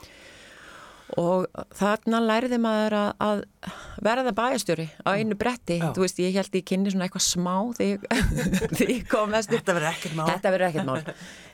og 1.17 1.47
þarna 1.77 2.21
læriði 2.23 2.59
maður 2.61 2.97
að, 2.99 3.09
að 3.27 3.43
verða 4.03 4.33
bæjastjóri 4.35 4.87
á 5.05 5.09
einu 5.15 5.37
bretti, 5.39 5.79
Já. 5.79 5.89
þú 5.95 6.05
veist 6.05 6.21
ég 6.23 6.37
held 6.37 6.57
ég 6.59 6.65
kynni 6.67 6.93
svona 6.93 7.07
eitthvað 7.07 7.25
smá 7.27 7.55
þegar 7.77 8.89
ég 8.89 9.05
kom 9.13 9.33
vestur 9.33 9.59
Þetta 9.59 9.77
verður 9.77 9.91
ekkert 9.93 10.17
mál. 10.19 10.27
Þetta 10.31 10.53
verður 10.55 10.69
ekkert 10.69 10.89
mál 10.89 11.03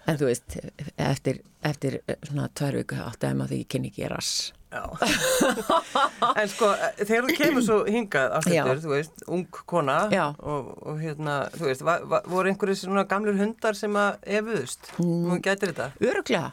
en 0.09 0.17
þú 0.17 0.29
veist, 0.29 0.55
eftir, 0.97 1.41
eftir 1.65 1.99
svona 2.23 2.47
tvær 2.57 2.79
viku 2.81 3.01
átti 3.03 3.29
að 3.29 3.37
maður 3.41 3.53
því 3.53 3.61
ég 3.63 3.69
kynni 3.75 3.91
ekki 3.93 4.09
rass 4.09 4.33
en 4.69 6.49
sko, 6.51 6.67
þegar 6.99 7.25
þú 7.25 7.35
kemur 7.39 7.63
svo 7.65 7.77
hingað 7.89 8.35
Já. 8.53 8.61
þú 8.77 8.91
veist, 8.91 9.23
ung 9.33 9.47
kona 9.69 9.95
og, 10.37 10.67
og 10.85 10.99
hérna, 11.01 11.37
þú 11.55 11.65
veist, 11.71 11.83
va, 11.87 11.95
va, 12.05 12.19
voru 12.29 12.51
einhverju 12.51 12.77
svona 12.83 13.05
gamlur 13.09 13.39
hundar 13.39 13.77
sem 13.77 13.97
að 13.97 14.19
efuðust? 14.37 14.91
Mm. 15.01 15.23
Nú 15.25 15.39
gætir 15.41 15.73
þetta? 15.73 15.89
Öruglega, 16.05 16.51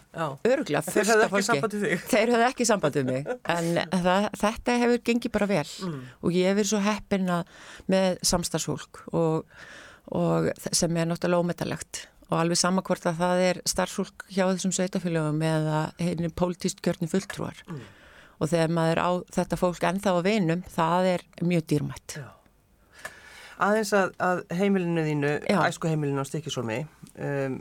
öruglega 0.48 0.84
Þeir 0.88 1.10
höfðu 1.10 1.26
ekki 1.26 1.34
fólki. 1.34 1.48
samband 1.50 1.76
við 1.76 1.84
þig? 1.86 2.06
Þeir 2.14 2.32
höfðu 2.34 2.48
ekki 2.48 2.68
samband 2.70 2.98
við 3.00 3.06
mig 3.10 3.30
en 3.56 3.70
það, 4.08 4.28
þetta 4.44 4.78
hefur 4.84 5.04
gengið 5.10 5.34
bara 5.36 5.45
vel 5.50 5.70
Mm. 5.86 6.02
og 6.22 6.30
ég 6.32 6.46
hef 6.50 6.56
verið 6.58 6.70
svo 6.72 6.80
heppin 6.84 7.26
að 7.28 7.44
með 7.88 8.18
samstarfsfólk 8.22 9.02
og, 9.12 9.44
og 10.12 10.50
sem 10.72 10.96
er 10.96 11.06
náttúrulega 11.10 11.42
ómetalegt 11.44 12.06
og 12.30 12.38
alveg 12.40 12.58
sama 12.58 12.82
hvort 12.82 13.04
að 13.06 13.20
það 13.20 13.42
er 13.50 13.60
starfsfólk 13.70 14.24
hjá 14.34 14.44
þessum 14.50 14.72
sveitafélögum 14.74 15.42
eða 15.46 15.82
henni 15.98 16.28
pólitíst 16.34 16.80
kjörni 16.82 17.06
fulltrúar 17.10 17.60
Mm. 17.68 17.80
og 18.40 18.48
þegar 18.50 18.68
maður 18.74 18.98
á 19.00 19.10
þetta 19.32 19.56
fólk 19.56 19.80
ennþá 19.86 20.10
á 20.12 20.20
vinum, 20.26 20.62
það 20.68 21.06
er 21.14 21.22
mjög 21.40 21.62
dýrmætt. 21.70 22.16
Já. 22.18 22.26
Aðeins 23.56 23.92
að, 23.96 24.10
að 24.20 24.42
heimilinu 24.52 25.00
þínu, 25.06 25.30
æsku 25.48 25.88
heimilinu 25.88 26.20
á 26.20 26.28
Stikisólmi, 26.28 26.82
um, 27.16 27.54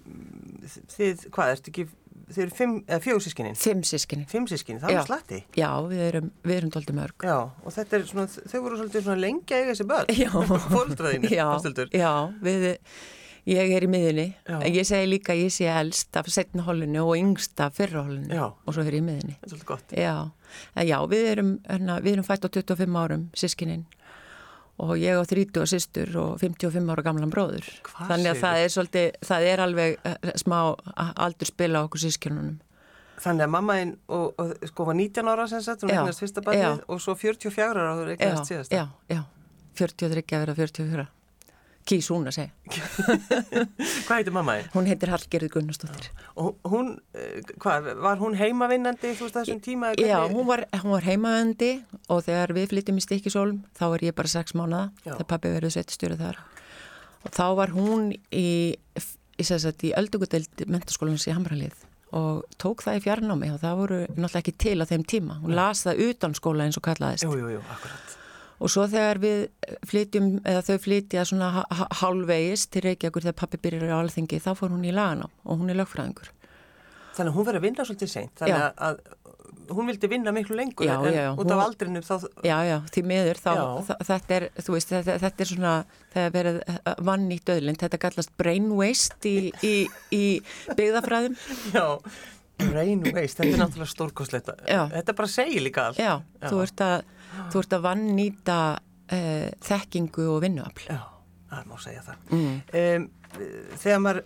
þið, 0.92 1.22
hvað, 1.32 1.52
ertu 1.54 1.72
ekki, 1.72 1.86
þið 2.30 2.42
eru 2.46 2.56
fimm, 2.58 2.76
eða 2.88 3.02
fjögur 3.06 3.24
sískininn? 3.26 3.58
Fimm 3.60 3.82
sískinni. 3.86 4.26
Fimm 4.32 4.48
sískinni, 4.50 4.82
það 4.82 4.96
er 4.96 5.06
slatti. 5.10 5.42
Já, 5.60 5.70
við 5.90 6.06
erum, 6.08 6.32
við 6.46 6.56
erum 6.60 6.72
doldið 6.76 6.98
mörg. 7.02 7.28
Já, 7.28 7.36
og 7.66 7.76
þetta 7.76 7.98
er 8.00 8.08
svona, 8.10 8.28
þau 8.54 8.62
voru 8.66 8.80
svolítið 8.80 9.06
svona 9.06 9.22
lengi 9.22 9.54
að 9.56 9.62
eiga 9.62 9.74
þessi 9.76 9.88
börn. 9.92 10.16
Já. 10.24 10.32
Fóldraðinu, 10.76 11.32
Já, 11.36 11.46
ástildur. 11.54 11.94
já, 11.94 12.12
við, 12.46 12.66
Ég 13.46 13.76
er 13.78 13.84
í 13.86 13.88
miðunni, 13.94 14.24
en 14.50 14.64
ég 14.74 14.88
segi 14.90 15.06
líka 15.06 15.36
ég 15.38 15.52
sé 15.54 15.68
elst 15.70 16.18
af 16.18 16.26
setna 16.34 16.64
holinu 16.66 17.04
og 17.04 17.12
yngst 17.20 17.60
af 17.62 17.76
fyrra 17.78 18.02
Já. 18.26 18.48
og 18.50 18.74
svo 18.74 18.82
er 18.82 18.96
ég 18.98 19.04
í 19.04 19.06
miðunni. 19.06 19.36
þetta 19.38 19.46
er 19.46 19.52
svolítið 19.52 19.68
gott. 19.70 19.94
Já, 20.02 20.16
en 20.74 20.88
já, 20.90 20.96
við 21.12 21.28
erum, 21.30 21.52
hérna, 21.70 22.00
við 22.02 22.16
erum 22.16 22.26
fætt 22.26 22.48
á 22.48 22.50
25 22.50 22.98
árum, 23.04 23.28
sískininn 23.38 23.84
og 24.82 24.98
ég 25.00 25.16
á 25.16 25.24
30 25.24 25.62
og 25.62 25.70
systur 25.72 26.12
og 26.20 26.32
55 26.42 26.92
ára 26.92 27.06
gamlan 27.06 27.32
bróður. 27.32 27.68
Hvað 27.88 28.12
Þannig 28.12 28.32
að 28.34 28.42
það 28.42 28.62
er 28.62 28.74
svolítið, 28.74 29.18
það 29.30 29.48
er 29.52 29.64
alveg 29.66 29.98
eh, 30.04 30.32
smá 30.42 30.58
aldur 31.16 31.52
spila 31.52 31.84
á 31.84 31.86
okkur 31.88 32.04
sískinunum. 32.04 32.58
Þannig 33.26 33.46
að 33.48 33.54
og 34.12 34.52
sko 34.68 34.86
var 34.90 34.98
19 35.00 35.32
ára 35.32 35.48
sem 35.48 35.64
sagt, 35.64 35.86
hún 35.86 35.94
eignast 35.96 36.22
fyrsta 36.22 36.44
barnið 36.44 36.84
og 36.92 37.00
svo 37.02 37.16
44 37.16 37.72
ára 37.72 37.96
þú 37.96 38.10
eignast 38.12 38.52
síðast. 38.52 38.76
já, 38.76 38.86
já, 39.10 39.24
43 39.80 40.36
að 40.36 40.44
vera 40.44 40.58
44. 40.60 41.08
Kýs 41.86 42.08
hún 42.10 42.26
að 42.26 42.40
segja. 42.40 42.52
Hvað 44.08 44.16
heitir 44.16 44.34
mammaðinn? 44.34 44.70
Hún 44.74 44.88
heitir 44.90 45.12
Hallgerður 45.14 45.52
Gunnarsdóttir. 45.54 46.08
Og 46.42 46.56
hún, 46.72 46.96
eh, 47.14 47.44
hvað, 47.62 47.92
var 48.02 48.18
hún 48.18 48.38
heimavinnandi 48.40 49.14
þú 49.20 49.28
veist 49.28 49.38
þessum 49.38 49.62
tíma? 49.62 49.92
Já, 50.02 50.18
hún 50.26 50.50
var, 50.50 50.66
hún 50.82 50.96
var 50.96 51.06
heimaöndi 51.06 51.72
og 52.10 52.26
þegar 52.26 52.56
við 52.58 52.72
flyttum 52.74 52.98
í 52.98 53.06
Stikkisólm 53.06 53.62
þá 53.78 53.86
var 53.94 54.06
ég 54.08 54.18
bara 54.18 54.34
sex 54.34 54.58
mánuða 54.58 54.88
Já. 55.04 55.14
þegar 55.14 55.30
pabbi 55.36 55.54
verið 55.60 55.76
sveitstjóri 55.78 56.18
þar 56.24 56.42
og 57.26 57.34
þá 57.38 57.46
var 57.62 57.74
hún 57.78 58.10
í, 58.34 58.48
í, 58.74 59.46
í 59.46 59.94
öldugudeld 60.02 60.66
mentaskólans 60.66 61.30
í 61.30 61.38
Hamralið 61.38 61.86
og 62.16 62.44
tók 62.62 62.84
það 62.86 63.00
í 63.00 63.06
fjarnámi 63.06 63.50
og 63.54 63.62
það 63.64 63.80
voru 63.80 64.02
náttúrulega 64.08 64.42
ekki 64.44 64.54
til 64.62 64.78
á 64.82 64.86
þeim 64.90 65.06
tíma 65.10 65.40
hún 65.42 65.56
las 65.58 65.84
það 65.86 66.04
utan 66.10 66.36
skóla 66.38 66.68
eins 66.68 66.78
og 66.80 66.86
kallaðist 66.86 67.26
Jú, 67.26 67.34
jú, 67.40 67.56
jú, 67.58 67.64
akkurat. 67.74 68.14
Og 68.60 68.72
svo 68.72 68.86
þegar 68.92 69.20
við 69.24 69.42
flytjum 69.90 70.30
eða 70.48 70.62
þau 70.70 70.78
flytja 70.86 71.26
svona 71.28 71.50
ha- 71.60 71.68
ha- 71.82 71.90
hálfvegis 72.02 72.68
til 72.72 72.86
Reykjavíkur 72.88 73.26
þegar 73.28 73.40
pabbi 73.44 73.62
byrjar 73.66 73.96
á 73.96 74.02
alþingi 74.04 74.40
þá 74.44 74.52
fór 74.56 74.72
hún 74.76 74.88
í 74.88 74.94
laganám 74.96 75.32
og 75.44 75.60
hún 75.60 75.70
er 75.74 75.80
lögfræðingur 75.82 76.32
Þannig 77.16 77.32
að 77.32 77.36
hún 77.38 77.46
verið 77.48 77.62
að 77.62 77.64
vinna 77.64 77.84
svolítið 77.88 78.10
seint. 78.12 78.32
Þannig 78.36 78.58
Já. 78.60 78.64
að, 78.76 78.98
hún 79.72 79.88
vildi 79.88 80.08
vinna 80.12 80.32
miklu 80.36 80.58
lengur 80.60 80.84
Já, 80.84 80.96
en 81.00 81.14
já, 81.16 81.28
út 81.40 81.52
af 81.56 81.62
aldrinum 81.64 82.04
þá... 82.04 82.26
Já, 82.44 82.58
já, 82.68 82.76
því 82.92 83.04
miður 83.08 83.40
þá, 83.40 83.52
þetta 84.10 84.36
er, 84.36 84.46
þú 84.60 84.76
veist, 84.76 84.92
þetta, 84.92 85.16
þetta 85.24 85.46
er 85.46 85.50
svona, 85.54 85.72
þegar 86.12 86.34
verið 86.36 86.60
uh, 86.74 86.92
vann 87.08 87.26
í 87.32 87.40
döðlind, 87.48 87.80
þetta 87.86 88.02
kallast 88.04 88.34
brain 88.36 88.68
waste 88.76 89.32
í, 89.32 89.48
í, 89.64 89.74
í 90.12 90.24
byggðafræðum. 90.76 91.40
Já, 91.72 91.86
brain 92.60 93.04
waste, 93.16 93.42
þetta 93.42 93.52
er 93.52 93.62
náttúrulega 93.64 93.92
stórkoslegt. 93.92 94.52
Já. 94.70 94.82
Þetta 94.94 95.16
bara 95.18 95.32
segir 95.32 95.66
líka 95.66 95.90
allt. 95.90 96.02
Já, 96.02 96.14
Þú, 96.46 96.62
ert 96.64 96.86
að, 96.86 96.96
þú 97.54 97.64
ert 97.64 97.76
að 97.78 97.86
vannnýta 97.86 98.60
uh, 98.76 99.50
þekkingu 99.66 100.28
og 100.34 100.42
vinnuafl. 100.46 100.88
Já, 100.90 101.02
það 101.52 101.70
má 101.72 101.76
segja 101.84 102.06
það. 102.10 102.32
Um, 102.36 103.10
þegar 103.82 104.02
maður 104.04 104.22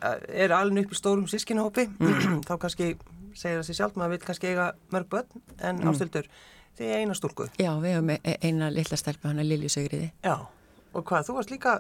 er 0.45 0.53
alveg 0.55 0.85
upp 0.85 0.93
í 0.93 0.99
stórum 0.99 1.25
sískinahópi, 1.31 1.87
þá 2.47 2.53
kannski 2.57 2.93
segir 3.37 3.59
það 3.59 3.67
sér 3.69 3.81
sjálf, 3.81 3.97
maður 3.97 4.15
vil 4.15 4.23
kannski 4.27 4.53
eiga 4.53 4.69
mörg 4.93 5.09
börn, 5.11 5.43
en 5.57 5.81
mm. 5.81 5.89
ástildur, 5.91 6.29
þið 6.77 6.93
er 6.93 7.03
eina 7.03 7.17
stúlku. 7.17 7.49
Já, 7.59 7.71
við 7.81 7.97
hefum 7.97 8.15
e- 8.15 8.39
eina 8.45 8.71
litla 8.73 8.99
stelpa 8.99 9.31
hana 9.31 9.45
Lilju 9.45 9.71
Sigriði. 9.73 10.11
Já, 10.25 10.35
og 10.93 11.05
hvað, 11.05 11.27
þú 11.27 11.35
varst 11.37 11.51
líka 11.53 11.73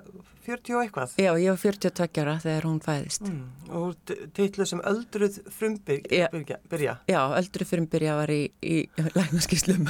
40 0.45 0.75
og 0.77 0.83
eitthvað? 0.83 1.15
Já, 1.17 1.31
ég 1.41 1.53
var 1.53 1.61
42 1.61 2.23
ára 2.23 2.35
þegar 2.43 2.67
hún 2.67 2.81
fæðist. 2.83 3.25
Mm. 3.25 3.47
Og 3.79 4.13
titluð 4.37 4.69
sem 4.71 4.83
öldruð 4.91 5.39
frumbyrja. 5.55 6.29
Já. 6.33 6.59
Byrja. 6.69 6.95
Já, 7.09 7.21
öldru 7.39 7.67
fyrir 7.69 7.89
byrja 7.89 8.19
var 8.19 8.33
í, 8.33 8.43
í 8.61 8.77
læknaskíslum. 9.17 9.89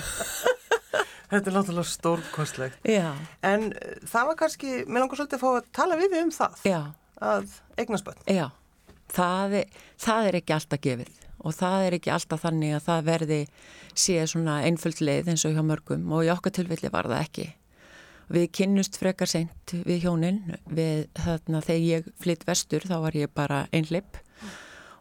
Þetta 1.29 1.51
er 1.51 1.57
náttúrulega 1.59 1.85
stórkostlegt. 1.85 2.79
Já, 2.89 3.11
En 3.45 3.69
uh, 3.69 3.97
það 4.09 4.31
var 4.31 4.39
kannski, 4.39 4.71
mér 4.87 5.05
langar 5.05 5.19
svolítið 5.19 5.37
að 5.37 5.43
fá 5.43 5.49
að 5.51 5.67
tala 5.77 5.99
við 5.99 6.15
um 6.23 6.31
það, 6.33 6.63
já. 6.65 6.79
að 7.21 7.51
eignast 7.77 8.07
börn. 8.07 8.23
Já, 8.33 8.47
það 9.13 9.59
er, 9.61 9.83
það 10.01 10.29
er 10.29 10.39
ekki 10.39 10.55
alltaf 10.57 10.81
gefið 10.87 11.19
og 11.39 11.55
það 11.55 11.85
er 11.85 11.95
ekki 11.99 12.11
alltaf 12.11 12.41
þannig 12.43 12.73
að 12.75 12.87
það 12.87 13.05
verði 13.07 13.39
sé 13.99 14.17
svona 14.27 14.57
einföld 14.67 14.99
leið 15.03 15.31
eins 15.31 15.45
og 15.47 15.55
hjá 15.55 15.63
mörgum 15.63 16.09
og 16.15 16.25
í 16.27 16.31
okkar 16.33 16.55
tilfelli 16.55 16.91
var 16.91 17.07
það 17.07 17.23
ekki. 17.23 17.47
Við 18.29 18.45
kynnust 18.53 18.99
frekar 19.01 19.29
seint 19.29 19.73
við 19.87 20.03
hjónin, 20.05 20.41
við 20.69 21.07
þarna 21.17 21.61
þegar 21.65 21.85
ég 21.87 22.09
flytt 22.21 22.45
vestur 22.45 22.85
þá 22.85 22.97
var 23.07 23.17
ég 23.17 23.31
bara 23.33 23.63
einhleip 23.73 24.19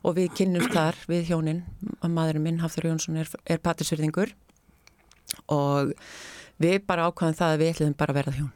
og 0.06 0.16
við 0.16 0.30
kynnust 0.38 0.72
þar 0.72 0.96
við 1.10 1.32
hjónin, 1.32 1.62
maðurinn 2.00 2.46
minn 2.46 2.62
Hafþur 2.62 2.88
Jónsson 2.88 3.18
er, 3.20 3.28
er 3.44 3.60
patisverðingur 3.60 4.32
og 5.52 5.92
við 6.62 6.80
bara 6.88 7.08
ákvæðum 7.10 7.36
það 7.36 7.52
að 7.52 7.60
við 7.62 7.72
ætlum 7.74 7.98
bara 8.00 8.14
að 8.14 8.20
verða 8.22 8.36
hjón, 8.38 8.50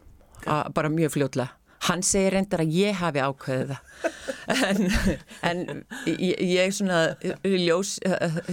að, 0.47 0.63
bara 0.79 0.93
mjög 0.97 1.15
fljótlega. 1.19 1.59
Hann 1.83 2.05
segir 2.07 2.37
reyndar 2.37 2.63
að 2.65 2.77
ég 2.79 3.01
hafi 3.03 3.25
ákveðið 3.27 3.75
það 3.75 4.12
en, 4.69 4.87
en 5.47 5.65
ég, 6.07 6.39
ég 6.41 6.75
svona 6.75 7.03
ljós, 7.47 7.97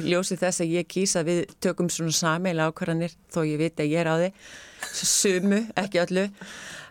ljósi 0.03 0.37
þess 0.39 0.63
að 0.63 0.75
ég 0.79 0.89
kýsa 0.89 1.23
við 1.27 1.45
tökum 1.63 1.89
svona 1.93 2.15
sameila 2.15 2.69
ákvarðanir 2.69 3.15
þó 3.33 3.41
ég 3.47 3.61
veit 3.61 3.79
að 3.79 3.93
ég 3.93 4.03
er 4.03 4.11
á 4.11 4.15
því 4.19 4.33
sumu, 4.95 5.63
ekki 5.79 6.01
öllu 6.03 6.27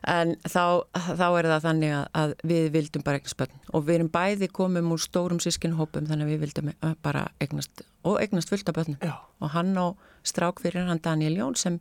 en 0.08 0.34
þá, 0.46 0.84
þá 0.94 1.26
er 1.26 1.48
það 1.52 1.64
þannig 1.64 1.94
að, 1.94 2.04
að 2.20 2.34
við 2.50 2.68
vildum 2.76 3.04
bara 3.06 3.20
eignast 3.20 3.38
börn. 3.40 3.56
Og 3.74 3.86
við 3.86 3.98
erum 3.98 4.10
bæði 4.12 4.50
komum 4.54 4.92
úr 4.94 5.02
stórum 5.02 5.40
sískinhópum 5.42 6.06
þannig 6.08 6.28
að 6.28 6.32
við 6.32 6.44
vildum 6.44 6.70
bara 7.04 7.24
eignast 7.42 7.82
og 8.08 8.20
eignast 8.22 8.52
fullt 8.52 8.70
af 8.70 8.78
börnum. 8.78 9.00
Já. 9.02 9.16
og 9.40 9.52
hann 9.54 9.74
á 9.78 9.86
strák 10.26 10.62
fyrir 10.62 10.86
hann 10.88 11.02
Daniel 11.02 11.36
Jón 11.38 11.56
sem 11.56 11.80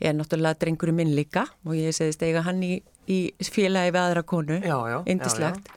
er 0.00 0.14
náttúrulega 0.14 0.60
drengurinn 0.62 0.96
minn 0.96 1.16
líka 1.16 1.46
og 1.66 1.74
ég 1.74 1.94
segist 1.94 2.22
eiga 2.22 2.44
hann 2.46 2.62
í, 2.62 2.78
í 3.10 3.18
félagi 3.42 3.92
við 3.94 4.02
aðra 4.02 4.22
konu, 4.22 4.60
indislegt 5.06 5.72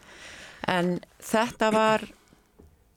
en 0.70 1.00
þetta 1.24 1.72
var 1.74 2.04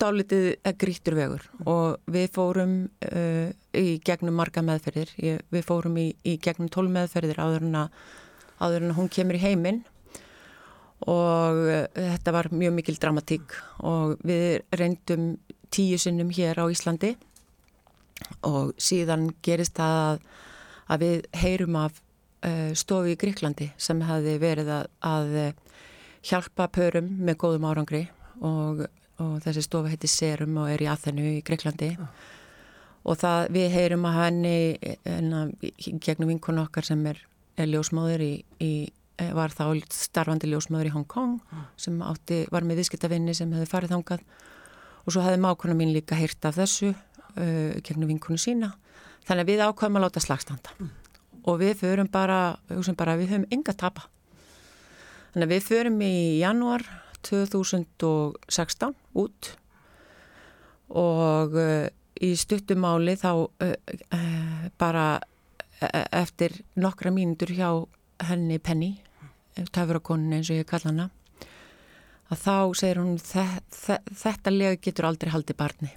dálitið 0.01 0.49
grýttur 0.81 1.17
vegur. 1.19 1.47
Og 1.71 1.97
við 2.11 2.29
fórum 2.35 2.77
uh, 3.09 3.49
í 3.77 3.99
gegnum 4.05 4.37
marga 4.39 4.65
meðferðir. 4.65 5.13
Ég, 5.23 5.43
við 5.55 5.67
fórum 5.67 5.99
í, 6.01 6.11
í 6.27 6.37
gegnum 6.43 6.71
tól 6.73 6.89
meðferðir 6.93 7.41
áður 7.41 7.69
en 7.69 7.83
að 7.85 7.99
áður 8.61 8.85
en 8.85 8.95
að 8.95 8.99
hún 8.99 9.13
kemur 9.13 9.39
í 9.39 9.43
heiminn. 9.45 9.83
Og 11.11 11.61
uh, 11.69 11.85
þetta 11.95 12.35
var 12.37 12.51
mjög 12.55 12.77
mikil 12.79 12.97
dramatík. 13.01 13.59
Og 13.87 14.17
við 14.27 14.65
reyndum 14.75 15.35
tíu 15.75 15.99
sinnum 16.01 16.33
hér 16.35 16.61
á 16.61 16.67
Íslandi. 16.71 17.15
Og 18.47 18.75
síðan 18.81 19.31
gerist 19.45 19.77
það 19.79 20.01
að, 20.01 20.25
að 20.95 21.07
við 21.07 21.29
heyrum 21.45 21.79
af 21.81 22.01
uh, 22.47 22.73
stofu 22.77 23.15
í 23.15 23.21
Gríklandi 23.21 23.71
sem 23.81 24.03
hefði 24.05 24.37
verið 24.43 24.75
að, 24.81 24.91
að 25.07 25.39
hjálpa 26.25 26.69
pörum 26.73 27.11
með 27.25 27.39
góðum 27.43 27.67
árangri 27.69 28.07
og, 28.41 28.85
og 29.21 29.37
þessi 29.45 29.65
stofu 29.67 29.93
heiti 29.93 30.11
Serum 30.11 30.57
og 30.63 30.73
er 30.73 30.85
í 30.85 30.89
aðhennu 30.91 31.27
í 31.37 31.43
Gríklandi 31.45 31.93
og 33.05 33.21
það 33.21 33.51
við 33.55 33.71
heyrum 33.75 34.07
að 34.09 34.19
henni 34.23 34.57
enna, 35.05 35.47
gegnum 36.01 36.33
vinkun 36.33 36.63
okkar 36.65 36.87
sem 36.89 37.03
er, 37.11 37.21
er 37.61 37.69
ljósmáður 37.71 38.25
í, 38.25 38.35
í 38.65 38.73
var 39.37 39.53
þá 39.55 39.67
starfandi 39.95 40.49
ljósmáður 40.51 40.91
í 40.91 40.95
Hong 40.95 41.07
Kong 41.11 41.37
sem 41.81 42.01
átti, 42.03 42.45
var 42.51 42.67
með 42.67 42.83
viðskiptavinni 42.83 43.35
sem 43.37 43.53
hefði 43.55 43.71
farið 43.71 43.95
þangað. 43.95 44.25
Og 45.05 45.15
svo 45.15 45.23
hefði 45.23 45.43
mákona 45.45 45.77
mín 45.79 45.93
líka 45.95 46.17
heyrt 46.19 46.49
af 46.49 46.57
þessu 46.57 46.91
uh, 46.91 47.77
gegnum 47.85 48.11
vinkunu 48.11 48.41
sína. 48.41 48.73
Þannig 49.29 49.45
að 49.45 49.53
við 49.53 49.63
ákvæmum 49.69 50.01
að 50.01 50.07
láta 50.07 50.25
slagstanda 50.25 50.75
og 51.45 51.61
við 51.61 51.77
förum 51.83 52.09
bara, 52.09 52.57
bara 52.97 53.17
við 53.21 53.35
höfum 53.35 53.47
enga 53.53 53.75
tapa 53.77 54.07
þannig 55.35 55.49
að 55.49 55.53
við 55.53 55.67
förum 55.67 56.01
í 56.07 56.15
janúar 56.39 56.87
2016 57.27 58.95
út. 59.19 59.51
Og 60.95 61.57
uh, 61.59 61.89
í 62.23 62.31
stuttumáli 62.39 63.17
þá 63.19 63.31
uh, 63.35 63.75
uh, 64.15 64.67
bara 64.79 65.07
uh, 65.19 66.05
eftir 66.15 66.55
nokkra 66.79 67.11
mínútur 67.11 67.51
hjá 67.51 67.69
henni 68.29 68.61
Penny 68.63 68.95
töfrakonin 69.75 70.39
eins 70.39 70.51
og 70.51 70.59
ég 70.63 70.69
kalla 70.71 70.91
hana 70.91 71.09
að 72.33 72.41
þá 72.41 72.57
segir 72.79 73.01
hún 73.03 73.19
þe 73.21 73.45
þe 73.75 73.99
þetta 74.23 74.53
lega 74.55 74.81
getur 74.87 75.09
aldrei 75.09 75.31
haldið 75.35 75.59
barni. 75.59 75.91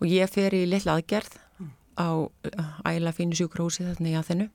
Og 0.00 0.08
ég 0.10 0.30
fer 0.30 0.54
í 0.56 0.64
litla 0.68 0.96
aðgerð 0.98 1.38
á 1.98 2.08
æla 2.88 3.12
fínu 3.14 3.36
sjúkrahúsi 3.38 3.86
þarna 3.86 4.12
í 4.12 4.16
aðhennu 4.18 4.48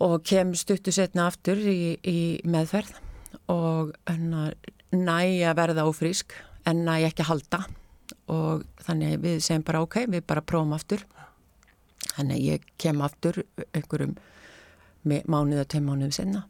og 0.00 0.22
kem 0.26 0.54
stuttu 0.56 0.92
setna 0.94 1.28
aftur 1.30 1.60
í, 1.60 1.96
í 2.00 2.18
meðferð. 2.48 2.94
Og 3.52 3.92
næ 4.90 5.20
að 5.50 5.58
verða 5.58 5.86
ófrísk 5.88 6.34
en 6.68 6.84
næ 6.86 6.96
ekki 7.10 7.24
að 7.26 7.32
halda. 7.34 7.64
Og 8.30 8.64
þannig 8.86 9.20
við 9.22 9.42
segjum 9.44 9.66
bara 9.66 9.82
ok, 9.84 10.02
við 10.10 10.24
bara 10.26 10.44
prófum 10.44 10.74
aftur. 10.76 11.04
Þannig 12.14 12.46
ég 12.46 12.70
kem 12.80 13.02
aftur 13.04 13.42
einhverjum 13.70 14.16
mánuða, 15.04 15.64
tveim 15.68 15.86
mánuðum 15.88 16.12
senna 16.14 16.46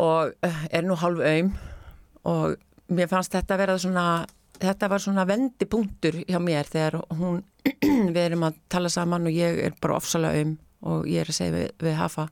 og 0.00 0.34
er 0.42 0.86
nú 0.86 0.96
hálf 0.98 1.22
auðm 1.22 1.52
og 2.26 2.56
mér 2.94 3.10
fannst 3.10 3.34
þetta 3.34 3.58
verða 3.60 3.78
svona 3.82 4.06
þetta 4.62 4.88
var 4.90 5.02
svona 5.02 5.26
vendipunktur 5.28 6.20
hjá 6.24 6.38
mér 6.42 6.68
þegar 6.70 7.00
hún, 7.14 7.42
við 8.14 8.20
erum 8.24 8.46
að 8.48 8.60
tala 8.72 8.90
saman 8.92 9.28
og 9.28 9.36
ég 9.36 9.60
er 9.66 9.76
bara 9.80 9.98
ofsalega 10.00 10.40
auðm 10.40 10.56
og 10.84 11.08
ég 11.10 11.24
er 11.24 11.32
að 11.32 11.38
segja 11.40 11.56
við, 11.56 11.66
við 11.82 11.98
hafa 11.98 12.28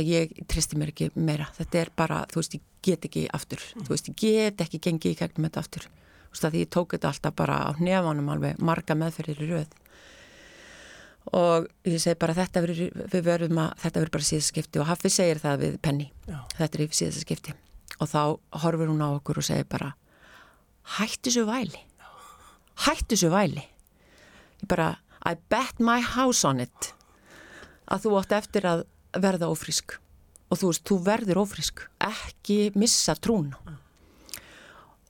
ég 0.00 0.32
tristi 0.48 0.78
mér 0.80 0.94
ekki 0.94 1.10
meira. 1.14 1.50
Þetta 1.58 1.80
er 1.82 1.90
bara, 1.96 2.22
þú 2.32 2.40
veist, 2.40 2.54
ég 2.56 2.62
get 2.84 3.04
ekki 3.04 3.26
aftur, 3.36 3.60
mm. 3.60 3.84
þú 3.84 3.92
veist, 3.92 4.08
ég 4.08 4.18
get 4.22 4.64
ekki 4.64 4.80
gengið 4.86 5.12
í 5.12 5.18
gegnum 5.18 5.48
þetta 5.48 5.64
aftur, 5.64 5.88
þú 5.88 6.36
veist, 6.36 6.46
því 6.54 6.62
ég 6.62 6.70
tók 6.72 6.94
þetta 6.96 7.10
alltaf 7.10 7.36
bara 7.36 7.58
á 7.68 7.70
nefanum 7.80 8.30
alveg 8.32 8.62
marga 8.64 8.96
meðferðir 8.96 9.44
í 9.44 9.50
rauð 9.52 9.80
og 11.32 11.68
ég 11.88 12.00
segi 12.02 12.18
bara 12.20 12.36
þetta 12.36 12.62
veri, 12.64 12.88
við 12.92 13.22
verðum 13.24 13.60
að 13.62 13.70
þetta 13.82 14.00
verður 14.00 14.14
bara 14.16 14.28
síðast 14.28 14.52
skipti. 14.52 14.80
Og 14.82 14.88
Haffi 14.88 15.12
segir 15.12 15.40
það 15.40 15.62
við 15.62 15.76
Penny. 15.84 16.08
Já. 16.28 16.38
þetta 16.58 16.78
er 16.78 16.84
í 16.84 16.88
síðast 16.98 17.24
skipti. 17.24 17.54
Og 18.02 18.10
þá 18.10 18.20
horfur 18.64 18.90
hún 18.90 19.04
á 19.04 19.08
okkur 19.14 19.40
og 19.40 19.46
segir 19.46 19.68
bara 19.70 19.94
hættu 20.98 21.32
svo 21.32 21.46
væli. 21.48 21.80
Hættu 22.84 23.18
svo 23.18 23.32
væli. 23.32 23.64
Ég 24.60 24.68
bara 24.68 24.94
I 25.24 25.38
bet 25.48 25.80
my 25.80 26.02
house 26.04 26.44
on 26.44 26.60
it 26.60 26.92
að 27.90 28.06
þú 28.06 28.16
átt 28.20 28.34
eftir 28.38 28.66
að 28.68 28.84
verða 29.20 29.50
ófrísk. 29.52 29.98
Og 30.52 30.60
þú 30.60 30.70
veist, 30.70 30.84
þú 30.88 30.98
verður 31.06 31.40
ófrísk. 31.44 31.86
Ekki 32.04 32.58
missa 32.78 33.16
trún. 33.18 33.52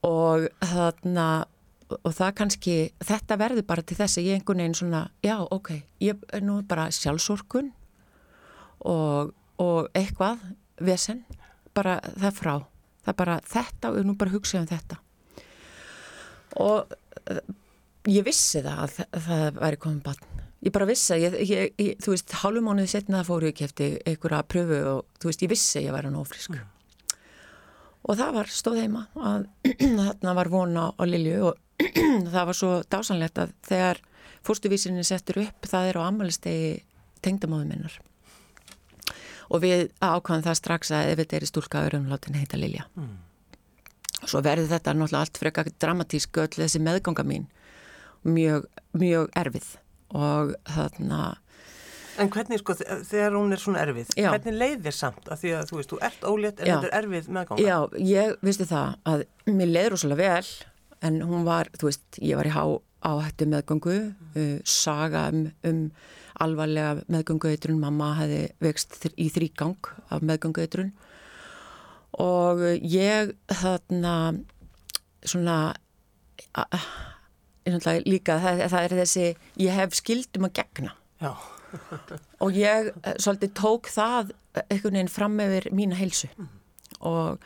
Og 0.05 0.47
þarna 0.61 1.45
og 1.85 2.13
það 2.17 2.31
kannski, 2.39 2.75
þetta 3.05 3.37
verður 3.37 3.65
bara 3.69 3.83
til 3.85 3.97
þess 3.99 4.19
að 4.19 4.29
ég 4.29 4.39
einhvern 4.39 4.63
veginn 4.63 4.77
svona, 4.77 5.01
já 5.21 5.35
ok 5.37 5.69
ég 6.01 6.23
er 6.33 6.41
nú 6.41 6.55
bara 6.65 6.87
sjálfsorkun 6.89 7.69
og, 8.89 9.33
og 9.61 9.89
eitthvað 9.93 10.41
vesen, 10.81 11.21
bara 11.77 11.99
það 12.15 12.39
frá. 12.39 12.55
Það 13.05 13.17
bara 13.21 13.35
þetta 13.45 13.91
og 13.93 14.07
nú 14.07 14.15
bara 14.17 14.33
hugsa 14.33 14.59
um 14.63 14.69
þetta. 14.69 14.97
Og 16.65 16.95
eh, 17.29 17.43
ég 18.09 18.25
vissi 18.25 18.63
það 18.65 18.81
að 18.87 19.21
það 19.27 19.61
væri 19.61 19.81
komið 19.85 20.01
bann 20.09 20.34
ég 20.65 20.73
bara 20.73 20.87
vissi 20.89 21.13
að 21.13 21.25
ég, 21.25 21.35
ég, 21.45 21.73
ég 21.81 21.99
þú 22.01 22.15
veist, 22.15 22.33
hálfum 22.41 22.65
mánuði 22.69 22.89
setna 22.95 23.19
það 23.19 23.29
fóru 23.29 23.49
ekki 23.51 23.67
eftir 23.67 23.99
einhverja 24.09 24.45
pröfu 24.49 24.79
og 24.91 25.19
þú 25.21 25.29
veist, 25.29 25.43
ég 25.45 25.51
vissi 25.51 25.77
að 25.79 25.87
ég 25.87 25.95
væri 25.95 26.13
nófrisk 26.13 26.55
mm. 26.55 27.19
og 28.09 28.19
það 28.21 28.33
var 28.39 28.51
stóð 28.55 28.81
heima 28.81 29.05
að 29.15 29.45
þarna 29.99 30.35
var 30.39 30.51
vona 30.53 30.87
á 30.89 31.03
Lilju 31.05 31.51
og 31.51 31.85
það 32.33 32.49
var 32.49 32.57
svo 32.57 32.71
dásanlegt 32.89 33.43
að 33.43 33.53
þegar 33.69 34.01
fórstuvísinni 34.45 35.05
settur 35.05 35.43
upp 35.45 35.69
það 35.69 35.91
er 35.91 36.01
á 36.01 36.07
amalistegi 36.07 36.73
tengdamóðu 37.25 37.69
minnar 37.69 37.99
og 39.53 39.61
við 39.61 39.87
ákvæðum 40.01 40.47
það 40.47 40.59
strax 40.61 40.93
að 40.95 41.11
ef 41.11 41.21
þetta 41.21 41.37
er 41.37 41.45
í 41.45 41.51
stúlka 41.51 41.85
örumlátin 41.85 42.37
heita 42.39 42.57
Lilja 42.57 42.89
mm. 42.97 43.15
svo 44.25 44.41
verður 44.41 44.71
þetta 44.73 44.97
náttúrulega 44.97 45.25
allt 45.27 45.41
frekar 45.41 45.73
dramatísk 45.77 46.41
öll 46.41 46.53
þessi 46.57 46.81
meðganga 46.81 47.25
mín 47.27 47.51
mjög, 48.25 48.65
mjög 48.97 49.29
erfið 49.37 49.75
og 50.13 50.53
þarna 50.69 51.23
En 52.15 52.29
hvernig 52.31 52.61
sko 52.61 52.77
þegar 52.79 53.33
hún 53.35 53.51
er 53.51 53.59
svona 53.59 53.81
erfið 53.83 54.13
Já. 54.15 54.29
hvernig 54.31 54.55
leiðir 54.55 54.95
samt? 54.95 55.25
Að 55.27 55.41
því 55.41 55.49
að 55.57 55.69
þú 55.69 55.79
veist 55.79 55.91
þú 55.91 55.97
ert 56.07 56.27
ólétt 56.29 56.61
en 56.61 56.69
þetta 56.69 56.87
er 56.87 56.97
erfið 57.01 57.29
meðganga. 57.35 57.65
Já, 57.65 57.77
ég 57.99 58.37
visti 58.45 58.67
það 58.69 58.93
að 59.11 59.23
mér 59.51 59.71
leiður 59.73 59.97
ósala 59.97 60.17
vel 60.19 60.45
en 61.05 61.17
hún 61.27 61.43
var, 61.47 61.69
þú 61.75 61.89
veist, 61.89 62.05
ég 62.23 62.39
var 62.39 62.47
í 62.47 62.53
há 62.55 62.63
áhættu 63.05 63.47
meðgöngu, 63.51 63.97
uh, 64.39 64.53
saga 64.65 65.27
um, 65.33 65.49
um 65.67 65.81
alvarlega 66.41 67.03
meðgöngueitrun, 67.11 67.79
mamma 67.79 68.13
hefði 68.17 68.41
vext 68.63 68.97
í 69.15 69.27
þrýgang 69.31 69.91
af 70.11 70.23
meðgöngueitrun. 70.25 70.93
Og 72.23 72.63
ég 72.79 73.35
þarna 73.51 74.15
svona 75.25 75.59
líka 77.65 78.39
það, 78.43 78.63
það 78.71 78.87
er 78.87 78.97
þessi, 79.01 79.27
ég 79.61 79.77
hef 79.79 79.95
skildum 79.97 80.49
að 80.49 80.57
gegna. 80.61 80.95
Og 82.43 82.55
ég 82.55 82.91
eh, 82.93 83.15
svolítið 83.19 83.53
tók 83.57 83.89
það 83.91 84.33
einhvern 84.69 84.99
veginn 84.99 85.11
fram 85.11 85.35
meður 85.35 85.69
mína 85.75 85.97
heilsu. 85.99 86.29
Mm. 86.37 86.51
og 87.05 87.43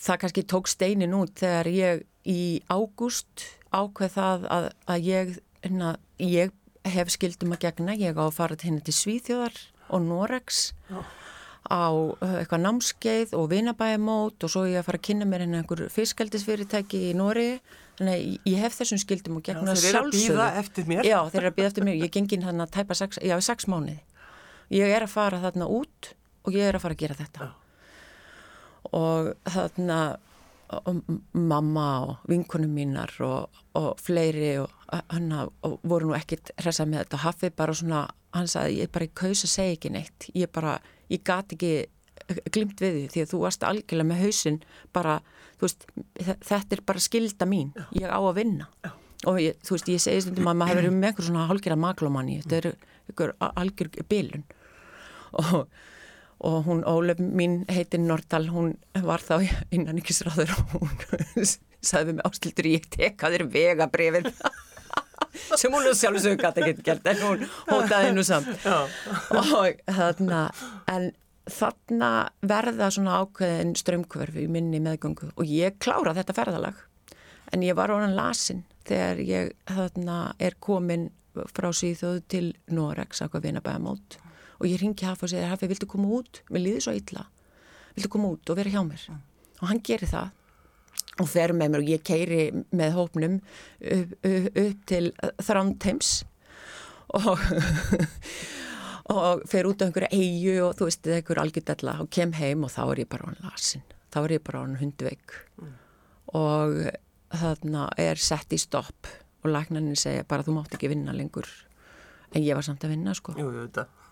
það 0.00 0.20
kannski 0.22 0.42
tók 0.48 0.68
steinin 0.68 1.16
út 1.16 1.32
þegar 1.40 1.68
ég 1.72 2.02
í 2.28 2.60
ágúst 2.68 3.46
ákveð 3.72 4.14
það 4.16 4.46
að, 4.52 4.66
að 4.84 5.06
ég, 5.08 5.32
hérna, 5.64 5.94
ég 6.20 6.52
hef 6.84 7.12
skildum 7.14 7.54
að 7.56 7.64
gegna, 7.66 7.96
ég 7.96 8.18
á 8.20 8.24
að 8.26 8.36
fara 8.36 8.58
henni 8.60 8.84
til 8.84 8.96
Svíþjóðar 8.96 9.56
og 9.90 10.04
Norex 10.06 10.70
Já. 10.90 11.00
Á 11.68 11.92
uh, 11.92 12.36
eitthvað 12.40 12.62
námskeið 12.64 13.34
og 13.36 13.50
vinabæjamót 13.52 14.46
og 14.46 14.52
svo 14.52 14.64
ég 14.68 14.80
að 14.80 14.86
fara 14.88 15.00
að 15.00 15.06
kynna 15.10 15.28
mér 15.28 15.44
henni 15.44 15.60
einhver 15.60 15.84
fiskaldisfyrirtæki 15.92 17.02
í 17.10 17.12
Nóri 17.18 17.50
þannig 17.98 18.48
ég 18.48 18.62
hef 18.64 18.78
þessum 18.78 19.02
skildum 19.02 19.40
að 19.40 19.50
gegna 19.50 19.74
sjálfsögðu. 19.74 19.84
Þeir 19.84 19.98
eru 19.98 20.06
að 20.06 20.16
býða 20.16 20.62
eftir 20.62 20.88
mér? 20.88 21.04
Já, 21.04 21.18
þeir 21.28 21.42
eru 21.42 21.50
að 21.50 21.58
býða 21.58 21.70
eftir 21.72 21.86
mér. 21.88 22.00
Ég 22.00 22.14
gengin 22.16 22.46
hann 22.46 22.64
að 22.64 22.72
tæpa 22.78 22.96
sex, 22.96 23.20
já, 23.20 23.36
sex 23.44 23.68
mánuði. 23.68 23.98
Ég 24.72 24.94
er 24.96 25.04
að 25.04 25.12
fara 25.12 25.42
þarna 25.42 25.68
út 25.68 26.14
og 26.46 26.56
ég 26.56 26.70
er 26.70 26.78
að 26.78 26.86
fara 26.86 26.96
að 26.96 27.04
gera 27.04 27.18
þetta. 27.20 27.50
Já. 27.50 27.52
Og 28.96 29.32
þarna 29.52 30.00
og 30.70 31.02
mamma 31.32 31.86
og 32.04 32.30
vinkunum 32.30 32.72
mínar 32.74 33.12
og, 33.26 33.60
og 33.74 33.98
fleiri 34.00 34.52
og 34.62 34.70
hann 35.10 35.32
voru 35.82 36.10
nú 36.10 36.16
ekkit 36.18 36.52
hressa 36.60 36.86
með 36.86 37.04
þetta 37.04 37.22
hafið 37.24 37.54
bara 37.58 37.74
svona, 37.74 38.02
hann 38.36 38.50
sagði 38.50 38.84
ég 38.84 38.92
bara 38.94 39.08
í 39.08 39.12
kaus 39.22 39.44
að 39.46 39.54
segja 39.54 39.76
ekki 39.76 39.92
neitt 39.94 40.28
ég 40.34 40.52
bara, 40.54 40.78
ég 41.10 41.24
gati 41.26 41.58
ekki 41.58 41.72
eh, 41.80 42.40
glimt 42.54 42.80
við 42.82 42.96
því 42.96 43.04
því 43.14 43.24
að 43.24 43.34
þú 43.34 43.42
varst 43.44 43.66
algjörlega 43.68 44.10
með 44.12 44.24
hausin 44.24 44.58
bara, 44.96 45.18
þú 45.58 45.68
veist 45.68 45.86
þetta 46.48 46.78
er 46.78 46.84
bara 46.92 47.04
skilda 47.04 47.48
mín, 47.50 47.74
ég 47.96 48.08
á 48.08 48.20
að 48.20 48.34
vinna. 48.40 48.70
Já. 48.84 48.90
og 49.28 49.40
ég, 49.42 49.60
þú 49.66 49.76
veist, 49.76 49.92
ég 49.92 50.02
segi 50.02 50.24
stundum 50.24 50.48
að 50.48 50.60
maður 50.62 50.70
hefur 50.72 50.82
verið 50.82 50.98
með 50.98 51.12
einhver 51.12 51.28
svona 51.28 51.46
hálgjörða 51.50 51.80
maklomanni 51.84 52.40
þetta 52.42 52.60
er 52.60 52.72
einhver 53.10 53.34
algjör 53.50 53.94
bilun. 54.08 54.46
Og 55.30 55.64
og 56.40 56.64
hún, 56.64 56.84
Ólef 56.88 57.18
mín 57.20 57.64
heitin 57.68 58.06
Nordal, 58.08 58.48
hún 58.48 58.72
var 59.04 59.20
þá 59.20 59.44
innan 59.74 59.98
ykkursráður 60.00 60.54
og 60.56 60.78
hún 60.78 60.94
sagði 61.90 62.16
með 62.16 62.28
ástildur 62.28 62.68
ég 62.70 62.86
teka 62.92 63.28
þér 63.32 63.44
vegabrefin 63.52 64.30
sem 65.56 65.72
hún 65.72 65.88
sjálfsög 65.94 66.40
gæti 66.40 66.66
ekki 66.66 66.86
gert 66.86 67.08
en 67.10 67.24
hún 67.24 67.46
hótaði 67.70 68.12
nú 68.16 68.24
samt 68.26 68.66
og 68.66 69.80
þarna 69.86 70.44
en 70.90 71.10
þarna 71.50 72.10
verða 72.46 72.90
svona 72.94 73.20
ákveðin 73.24 73.74
strömmkverfi 73.78 74.46
í 74.46 74.50
minni 74.52 74.82
meðgöngu 74.84 75.32
og 75.34 75.46
ég 75.48 75.78
klára 75.82 76.14
þetta 76.18 76.36
ferðalag 76.36 76.84
en 77.54 77.64
ég 77.66 77.78
var 77.78 77.92
orðan 77.94 78.18
lasin 78.18 78.64
þegar 78.86 79.22
ég 79.24 79.54
þarna 79.70 80.20
er 80.38 80.56
komin 80.62 81.08
frá 81.54 81.70
síðjóðu 81.74 82.22
til 82.30 82.46
Norex, 82.74 83.22
eitthvað 83.22 83.46
vinabæðamót 83.48 84.18
og 84.60 84.66
ég 84.68 84.80
ringi 84.82 85.06
Hafi 85.08 85.26
og 85.26 85.32
segir 85.32 85.50
Hafi, 85.50 85.68
viltu 85.70 85.88
koma 85.88 86.10
út? 86.18 86.42
Mér 86.52 86.64
líði 86.66 86.82
svo 86.84 86.94
illa. 86.96 87.24
Viltu 87.96 88.10
koma 88.12 88.32
út 88.34 88.50
og 88.52 88.58
vera 88.58 88.72
hjá 88.72 88.82
mér? 88.84 89.06
Og 89.60 89.70
hann 89.70 89.80
gerir 89.84 90.10
það 90.10 90.34
og 91.20 91.28
fer 91.28 91.54
með 91.56 91.74
mér 91.74 91.84
og 91.84 91.92
ég 91.92 92.02
keiri 92.06 92.40
með 92.76 92.96
hópnum 92.96 93.38
upp, 93.40 94.16
upp, 94.24 94.80
til 94.90 95.12
Þrándheims 95.44 96.12
og, 97.18 97.44
og 99.14 99.44
fer 99.50 99.68
út 99.68 99.84
á 99.84 99.86
einhverju 99.88 100.10
eigu 100.14 100.56
og 100.66 100.76
þú 100.78 100.90
veist, 100.90 101.06
einhverju 101.06 101.44
algjörðalla 101.44 101.96
og 102.04 102.10
kem 102.14 102.34
heim 102.38 102.66
og 102.66 102.74
þá 102.74 102.82
er 102.86 103.04
ég 103.04 103.12
bara 103.12 103.26
á 103.26 103.28
hann 103.30 103.46
lasin. 103.46 103.86
Þá 104.10 104.20
er 104.24 104.36
ég 104.38 104.44
bara 104.46 104.62
á 104.62 104.64
hann 104.64 104.78
hundveik 104.80 105.38
mm. 105.60 105.72
og 106.40 106.78
þarna 107.30 107.88
er 108.00 108.20
sett 108.20 108.54
í 108.54 108.58
stopp 108.60 109.10
og 109.40 109.52
læknanin 109.54 109.98
segja 109.98 110.26
bara 110.28 110.44
þú 110.46 110.58
mátt 110.58 110.74
ekki 110.76 110.90
vinna 110.90 111.14
lengur 111.16 111.48
en 112.34 112.44
ég 112.44 112.56
var 112.56 112.66
samt 112.66 112.84
að 112.84 112.94
vinna 112.94 113.14
sko 113.16 113.34
Jú, 113.38 113.48
jú, 113.54 113.66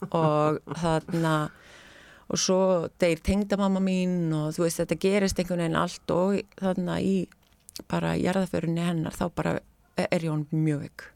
og 0.08 0.60
þarna 0.78 1.34
og 2.28 2.40
svo 2.40 2.60
deyr 3.00 3.20
tengdamamma 3.24 3.82
mín 3.82 4.32
og 4.36 4.52
þú 4.56 4.66
veist 4.66 4.82
þetta 4.82 5.00
gerist 5.02 5.38
einhvern 5.40 5.64
veginn 5.64 5.80
allt 5.80 6.14
og 6.14 6.40
þarna 6.60 6.98
í 7.00 7.14
bara 7.88 8.16
jarðaförunni 8.18 8.84
hennar 8.84 9.16
þá 9.16 9.28
bara 9.34 9.54
er 9.98 10.24
ég 10.24 10.32
honum 10.32 10.64
mjög 10.66 10.82
veik. 10.86 11.06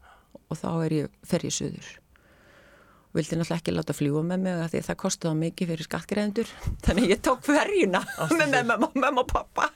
Og 0.49 0.57
þá 0.59 0.69
er 0.85 0.95
ég 0.97 1.19
ferjið 1.27 1.59
söður 1.59 1.91
og 3.13 3.19
vildi 3.19 3.37
náttúrulega 3.37 3.61
ekki 3.61 3.73
láta 3.75 3.93
fljúa 3.93 4.21
með 4.25 4.39
mig 4.41 4.61
því 4.73 4.79
það 4.87 4.99
kostiða 5.03 5.33
mikið 5.37 5.69
fyrir 5.69 5.85
skattgreðendur 5.85 6.53
þannig 6.85 7.11
ég 7.11 7.19
tók 7.21 7.43
ferjuna 7.45 8.01
með 8.33 8.55
mamma 8.73 9.21
og 9.21 9.27
pappa 9.29 9.67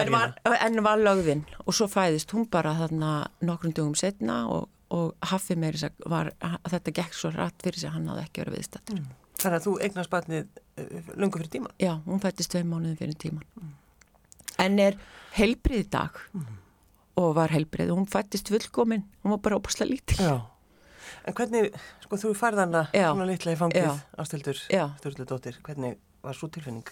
en 0.00 0.10
var, 0.10 0.34
var 0.42 0.98
lögðinn 0.98 1.44
og 1.62 1.76
svo 1.76 1.86
fæðist 1.90 2.34
hún 2.34 2.48
bara 2.50 2.74
þarna 2.80 3.12
nokkrum 3.46 3.76
dögum 3.76 3.94
setna 3.98 4.42
og 4.50 4.70
og 4.94 5.14
Haffi 5.26 5.56
meiri 5.58 5.88
var 6.06 6.32
að 6.44 6.74
þetta 6.74 6.92
gekk 7.00 7.16
svo 7.16 7.30
rætt 7.34 7.62
fyrir 7.64 7.80
sig 7.80 7.88
að 7.88 7.96
hann 7.96 8.10
hafði 8.12 8.24
ekki 8.28 8.42
verið 8.42 8.56
viðstættur. 8.58 9.00
Mm. 9.00 9.23
Þannig 9.44 9.60
að 9.60 9.66
þú 9.66 9.74
eignast 9.84 10.12
batnið 10.12 10.46
uh, 10.80 11.12
lungu 11.20 11.40
fyrir 11.40 11.52
tíman? 11.52 11.74
Já, 11.82 11.92
hún 12.06 12.22
fættist 12.22 12.54
tvei 12.54 12.64
mánuðin 12.64 12.96
fyrir 13.00 13.18
tíman. 13.20 13.44
Mm. 13.60 13.72
En 14.64 14.80
er 14.80 14.98
helbrið 15.36 15.88
dag 15.92 16.18
mm. 16.32 16.58
og 17.20 17.34
var 17.36 17.52
helbrið 17.52 17.92
hún 17.92 18.08
fættist 18.10 18.48
fullkominn, 18.52 19.04
hún 19.22 19.36
var 19.36 19.42
bara 19.44 19.60
óbúslega 19.60 19.90
lítil. 19.90 20.18
Já, 20.22 20.36
en 21.28 21.36
hvernig, 21.36 21.70
sko 22.04 22.20
þú 22.20 22.32
færðana 22.38 22.86
svona 22.94 23.28
litla 23.28 23.54
í 23.54 23.60
fangið 23.60 24.02
ástildur, 24.22 24.60
stjórnlega 24.64 25.28
dóttir, 25.30 25.60
hvernig 25.66 25.98
var 26.24 26.38
svo 26.38 26.48
tilfinning? 26.52 26.86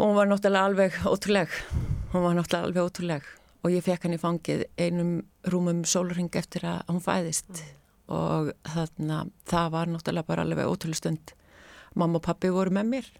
Hún 0.00 0.16
var 0.16 0.28
náttúrulega 0.28 0.68
alveg 0.68 0.96
ótrúleg, 1.08 1.60
hún 2.12 2.26
var 2.26 2.36
náttúrulega 2.36 2.68
alveg 2.68 2.88
ótrúleg 2.88 3.28
og 3.60 3.74
ég 3.74 3.84
fekk 3.84 4.06
hann 4.06 4.16
í 4.16 4.20
fangið 4.20 4.64
einum 4.80 5.12
rúmum 5.52 5.82
sólring 5.88 6.32
eftir 6.36 6.64
að 6.68 6.82
hún 6.88 7.02
fæðist 7.04 7.50
mm. 7.52 7.76
Og 8.10 8.52
þarna 8.66 9.24
það 9.48 9.72
var 9.74 9.90
náttúrulega 9.90 10.28
bara 10.28 10.46
alveg 10.46 10.70
ótrúlega 10.70 11.00
stund 11.00 11.34
mamma 11.94 12.20
og 12.20 12.26
pappi 12.26 12.50
voru 12.52 12.74
með 12.74 12.94
mér 12.94 13.10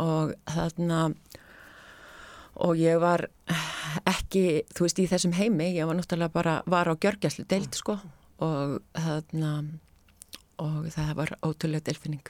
og 0.00 0.34
þarna 0.48 1.02
og 2.60 2.80
ég 2.80 3.00
var 3.00 3.26
ekki, 4.08 4.64
þú 4.74 4.86
veist, 4.86 5.00
í 5.00 5.08
þessum 5.10 5.34
heimi 5.38 5.70
ég 5.74 5.88
var 5.88 5.96
náttúrulega 5.98 6.34
bara, 6.34 6.56
var 6.70 6.90
á 6.90 6.94
gjörgjæslu 6.94 7.46
deilt 7.48 7.78
sko 7.78 7.96
og 8.44 8.76
þarna 8.96 9.54
og 10.60 10.90
það 10.92 11.10
var 11.16 11.32
ótrúlega 11.40 11.88
delfinning. 11.88 12.26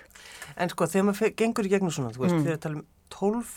En 0.55 0.71
sko 0.71 0.87
þegar 0.87 1.09
maður 1.09 1.35
gengur 1.39 1.67
í 1.67 1.73
gegnum 1.73 1.95
svona, 1.95 2.13
þú 2.15 2.25
veist, 2.25 2.37
mm. 2.37 2.45
þegar 2.47 2.57
við 2.57 2.65
talum 2.67 2.85
tólf 3.11 3.55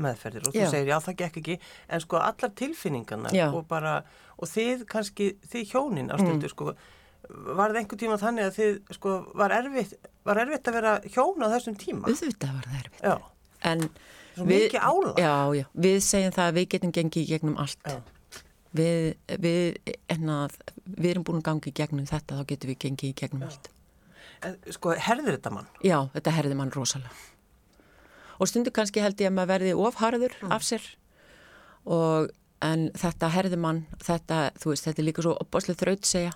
meðferðir 0.00 0.46
og 0.46 0.54
þú 0.54 0.60
já. 0.60 0.70
segir 0.70 0.92
já 0.92 0.96
það 1.02 1.16
gekk 1.18 1.38
ekki 1.40 1.56
en 1.90 2.02
sko 2.04 2.20
allar 2.22 2.52
tilfinningarna 2.60 3.46
og 3.48 3.64
bara, 3.70 3.94
og 4.38 4.50
þið 4.50 4.84
kannski 4.90 5.32
þið 5.50 5.72
hjónin 5.72 6.12
ástundu 6.14 6.46
mm. 6.46 6.52
sko 6.52 6.74
var 7.28 7.72
það 7.72 7.80
einhver 7.80 8.00
tíma 8.00 8.18
þannig 8.20 8.48
að 8.48 8.56
þið 8.56 8.94
sko 8.96 9.16
var 9.38 9.54
erfitt, 9.54 10.08
var 10.26 10.40
erfitt 10.42 10.70
að 10.70 10.78
vera 10.78 10.94
hjón 11.06 11.44
á 11.44 11.48
þessum 11.54 11.76
tíma? 11.80 12.08
Auðvitað 12.08 12.54
var 12.56 12.68
það 12.70 12.78
erfitt. 12.80 13.02
Já. 13.04 13.16
En 13.70 13.84
Svo 14.34 14.46
við, 14.46 14.64
mikið 14.66 14.86
ála. 14.86 15.12
Já, 15.20 15.34
já, 15.58 15.64
við 15.86 15.98
segjum 16.06 16.34
það 16.36 16.46
að 16.46 16.56
við 16.58 16.66
getum 16.74 16.94
gengið 16.96 17.22
í 17.22 17.28
gegnum 17.30 17.60
allt. 17.60 17.90
Já. 17.90 18.40
Við, 18.80 19.06
við, 19.42 19.94
ennað, 20.14 20.56
við 20.86 21.10
erum 21.10 21.26
búin 21.26 21.40
að 21.40 21.46
gangi 21.50 21.72
í 21.72 21.76
gegnum 21.80 22.08
þetta, 22.08 22.38
þá 22.38 22.50
getum 22.52 22.70
við 22.70 22.80
gengið 22.86 23.10
í 23.10 23.16
gegnum 23.18 23.44
já. 23.44 23.50
allt. 23.50 23.70
En, 24.46 24.56
sko, 24.72 24.94
herðir 24.96 25.36
þetta 25.36 25.52
mann? 25.52 25.70
Já, 25.84 25.98
þetta 26.14 26.36
herðir 26.38 26.60
mann 26.60 26.72
rosalega. 26.72 27.12
Og 28.40 28.48
stundu 28.48 28.72
kannski 28.72 29.02
held 29.04 29.20
ég 29.20 29.28
að 29.28 29.36
maður 29.36 29.52
verði 29.52 29.72
ofharður 29.76 30.36
mm. 30.38 30.52
af 30.54 30.62
sér 30.64 30.86
og 31.84 32.30
en 32.64 32.86
þetta 32.96 33.28
herðir 33.34 33.60
mann, 33.60 33.82
þetta, 34.00 34.46
þú 34.60 34.72
veist, 34.72 34.86
þetta 34.86 35.02
er 35.02 35.08
líka 35.08 35.24
svo 35.26 35.34
opbáslega 35.42 35.82
þraut 35.82 36.08
segja 36.08 36.32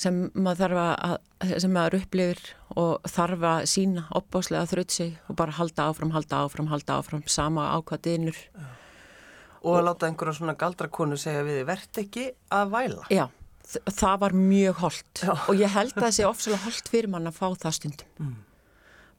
sem 0.00 0.20
maður 0.32 0.62
þarf 0.64 0.80
að, 0.80 1.16
sem 1.62 1.72
maður 1.74 1.96
upplifir 2.00 2.42
og 2.80 3.08
þarf 3.10 3.46
að 3.50 3.64
sína 3.72 4.04
opbáslega 4.16 4.68
þraut 4.70 4.94
sig 4.94 5.16
og 5.28 5.36
bara 5.40 5.56
halda 5.58 5.88
áfram, 5.90 6.12
halda 6.14 6.44
áfram, 6.46 6.70
halda 6.70 7.00
áfram, 7.00 7.24
sama 7.28 7.66
ákvaðinur. 7.76 8.38
Og 9.60 9.76
að 9.76 9.86
láta 9.90 10.08
einhverja 10.08 10.38
svona 10.38 10.56
galdrakonu 10.60 11.18
segja 11.20 11.44
við 11.44 11.66
verðt 11.68 12.00
ekki 12.00 12.30
að 12.56 12.72
væla. 12.72 13.08
Já, 13.12 13.26
það 13.90 14.22
var 14.22 14.36
mjög 14.36 14.84
holdt 14.86 15.24
og 15.28 15.60
ég 15.60 15.74
held 15.74 15.92
að 15.96 16.06
það 16.06 16.16
sé 16.16 16.28
ofsalega 16.30 16.64
holdt 16.64 16.92
fyrir 16.94 17.12
mann 17.12 17.28
að 17.28 17.36
fá 17.36 17.46
það 17.66 17.76
stundum. 17.76 18.14
Mm. 18.22 18.38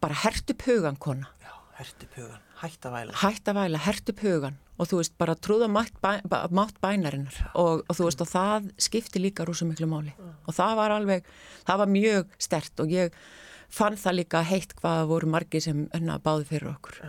Bara 0.02 0.18
hertu 0.24 0.58
pugan 0.58 0.98
kona. 0.98 1.30
Já, 1.46 1.54
hertu 1.78 2.10
pugan, 2.16 2.42
hætt 2.64 2.90
að 2.90 2.98
væla. 2.98 3.20
Hætt 3.22 3.54
að 3.54 3.62
væla, 3.62 3.86
hertu 3.86 4.18
pugan 4.18 4.58
og 4.82 4.90
þú 4.90 5.00
veist 5.02 5.14
bara 5.22 5.36
trúða 5.38 5.68
mátt, 5.70 5.94
bæ, 6.02 6.24
mátt 6.50 6.80
bænarinnar. 6.82 7.38
Og, 7.54 7.84
og 7.86 7.98
þú 7.98 8.08
veist 8.08 8.24
og 8.26 8.30
það 8.32 8.72
skipti 8.82 9.22
líka 9.22 9.46
rúsum 9.46 9.70
miklu 9.70 9.90
máli. 9.90 10.16
Og 10.50 10.58
það 10.58 10.74
var 10.80 10.96
alveg, 10.96 11.28
það 11.68 11.84
var 11.84 11.92
mjög 11.94 12.36
stert 12.42 12.82
og 12.82 12.94
ég 12.94 13.14
fann 13.72 14.00
það 14.00 14.18
líka 14.24 14.42
heitt 14.48 14.74
hvað 14.80 15.06
voru 15.12 15.30
margi 15.32 15.62
sem 15.64 15.86
önna 15.98 16.18
báði 16.24 16.50
fyrir 16.50 16.74
okkur. 16.74 17.00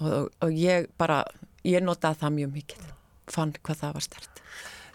Og, 0.00 0.28
og 0.42 0.50
ég 0.56 0.90
bara, 0.98 1.22
ég 1.66 1.84
notaði 1.84 2.22
það 2.24 2.36
mjög 2.40 2.52
mikið, 2.58 2.92
fann 3.30 3.54
hvað 3.62 3.82
það 3.84 3.96
var 3.98 4.08
stert. 4.08 4.44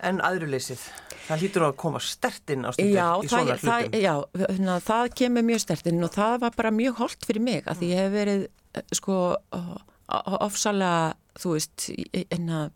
En 0.06 0.20
aðruleysið, 0.22 0.82
það 1.30 1.44
lítur 1.46 1.64
á 1.64 1.68
að 1.72 1.78
koma 1.82 2.02
stertinn 2.04 2.68
á 2.68 2.70
stundir 2.76 3.00
í 3.00 3.30
svona 3.32 3.56
hlutum. 3.56 4.00
Já, 4.04 4.16
það, 4.36 4.72
það 4.90 5.12
kemur 5.22 5.46
mjög 5.48 5.62
stertinn 5.64 6.04
og 6.06 6.12
það 6.14 6.40
var 6.44 6.58
bara 6.60 6.72
mjög 6.76 7.00
holdt 7.00 7.28
fyrir 7.30 7.46
mig 7.46 7.70
að 7.72 7.86
ég 7.88 8.02
hef 8.04 8.12
verið 8.14 8.44
eh, 8.76 8.84
sko 9.00 9.20
ofsalega 10.46 11.16
þú 11.40 11.56
veist, 11.56 11.90
einna 12.30 12.70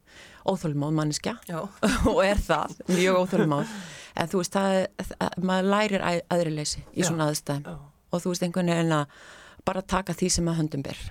óþólmáð 0.50 0.96
manniska 0.98 1.38
og 2.12 2.22
er 2.26 2.40
það, 2.42 2.76
mjög 2.92 3.24
óþólmáð 3.24 3.74
en 4.20 4.32
þú 4.32 4.42
veist, 4.42 4.56
það, 4.56 4.80
það, 5.12 5.38
maður 5.50 5.70
lærir 5.74 6.06
að, 6.06 6.20
aðrileysi 6.36 6.84
í 6.94 7.06
svona 7.08 7.30
aðstæðum. 7.30 7.80
Og 8.10 8.24
þú 8.24 8.34
veist, 8.34 8.46
einhvern 8.46 8.72
veginn 8.74 8.96
að 8.96 9.18
bara 9.68 9.86
taka 9.96 10.16
því 10.18 10.32
sem 10.34 10.50
að 10.50 10.62
höndum 10.64 10.86
ber. 10.86 11.02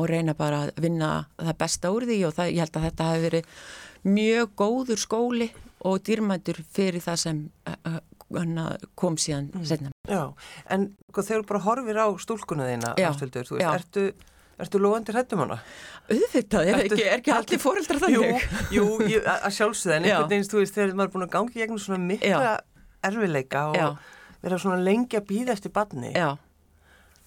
Og 0.00 0.08
reyna 0.10 0.34
bara 0.36 0.64
að 0.64 0.80
vinna 0.82 1.10
það 1.36 1.58
besta 1.60 1.92
úr 1.94 2.06
því. 2.08 2.18
Og 2.28 2.34
það, 2.34 2.52
ég 2.54 2.64
held 2.64 2.78
að 2.78 2.86
þetta 2.88 3.08
hefur 3.10 3.26
verið 3.28 3.52
mjög 4.14 4.54
góður 4.58 5.02
skóli 5.02 5.50
og 5.84 6.00
dýrmæntur 6.06 6.60
fyrir 6.74 7.04
það 7.04 7.20
sem 7.20 7.42
kom 8.98 9.18
síðan 9.20 9.50
mm. 9.52 9.66
setna. 9.68 9.92
Já, 10.08 10.22
en 10.72 10.88
sko, 11.10 11.22
þegar 11.22 11.42
þú 11.42 11.48
bara 11.52 11.64
horfir 11.68 12.00
á 12.00 12.06
stúlkuna 12.24 12.68
þína, 12.70 12.94
Ástvildur, 13.10 13.46
þú 13.48 13.58
veist, 13.58 13.68
ertu 13.84 14.06
Ertu 14.62 14.78
loðandir 14.78 15.16
hættum 15.18 15.42
hana? 15.42 15.58
Auðvitað, 16.06 16.68
er 16.70 16.80
ekki, 16.84 17.02
er 17.02 17.18
ekki 17.18 17.32
allir 17.34 17.60
fóreldrar 17.62 18.02
þannig? 18.04 18.48
Jú, 18.74 18.86
jú 19.10 19.20
að 19.26 19.50
sjálfsögða, 19.56 19.96
en 19.98 20.08
einhvern 20.08 20.30
veginn, 20.30 20.48
þú 20.52 20.60
veist, 20.60 20.76
þegar 20.76 20.94
maður 20.94 21.10
er 21.10 21.14
búin 21.16 21.26
að 21.26 21.32
gangi 21.34 21.62
gegnum 21.62 21.80
svona 21.82 22.00
mikla 22.04 22.42
Já. 22.44 22.50
erfileika 23.10 23.68
og 23.72 23.78
Já. 23.80 23.86
vera 24.44 24.58
svona 24.62 24.78
lengi 24.86 25.18
að 25.18 25.26
býða 25.32 25.56
eftir 25.56 25.74
badni. 25.74 26.12
Já. 26.14 26.36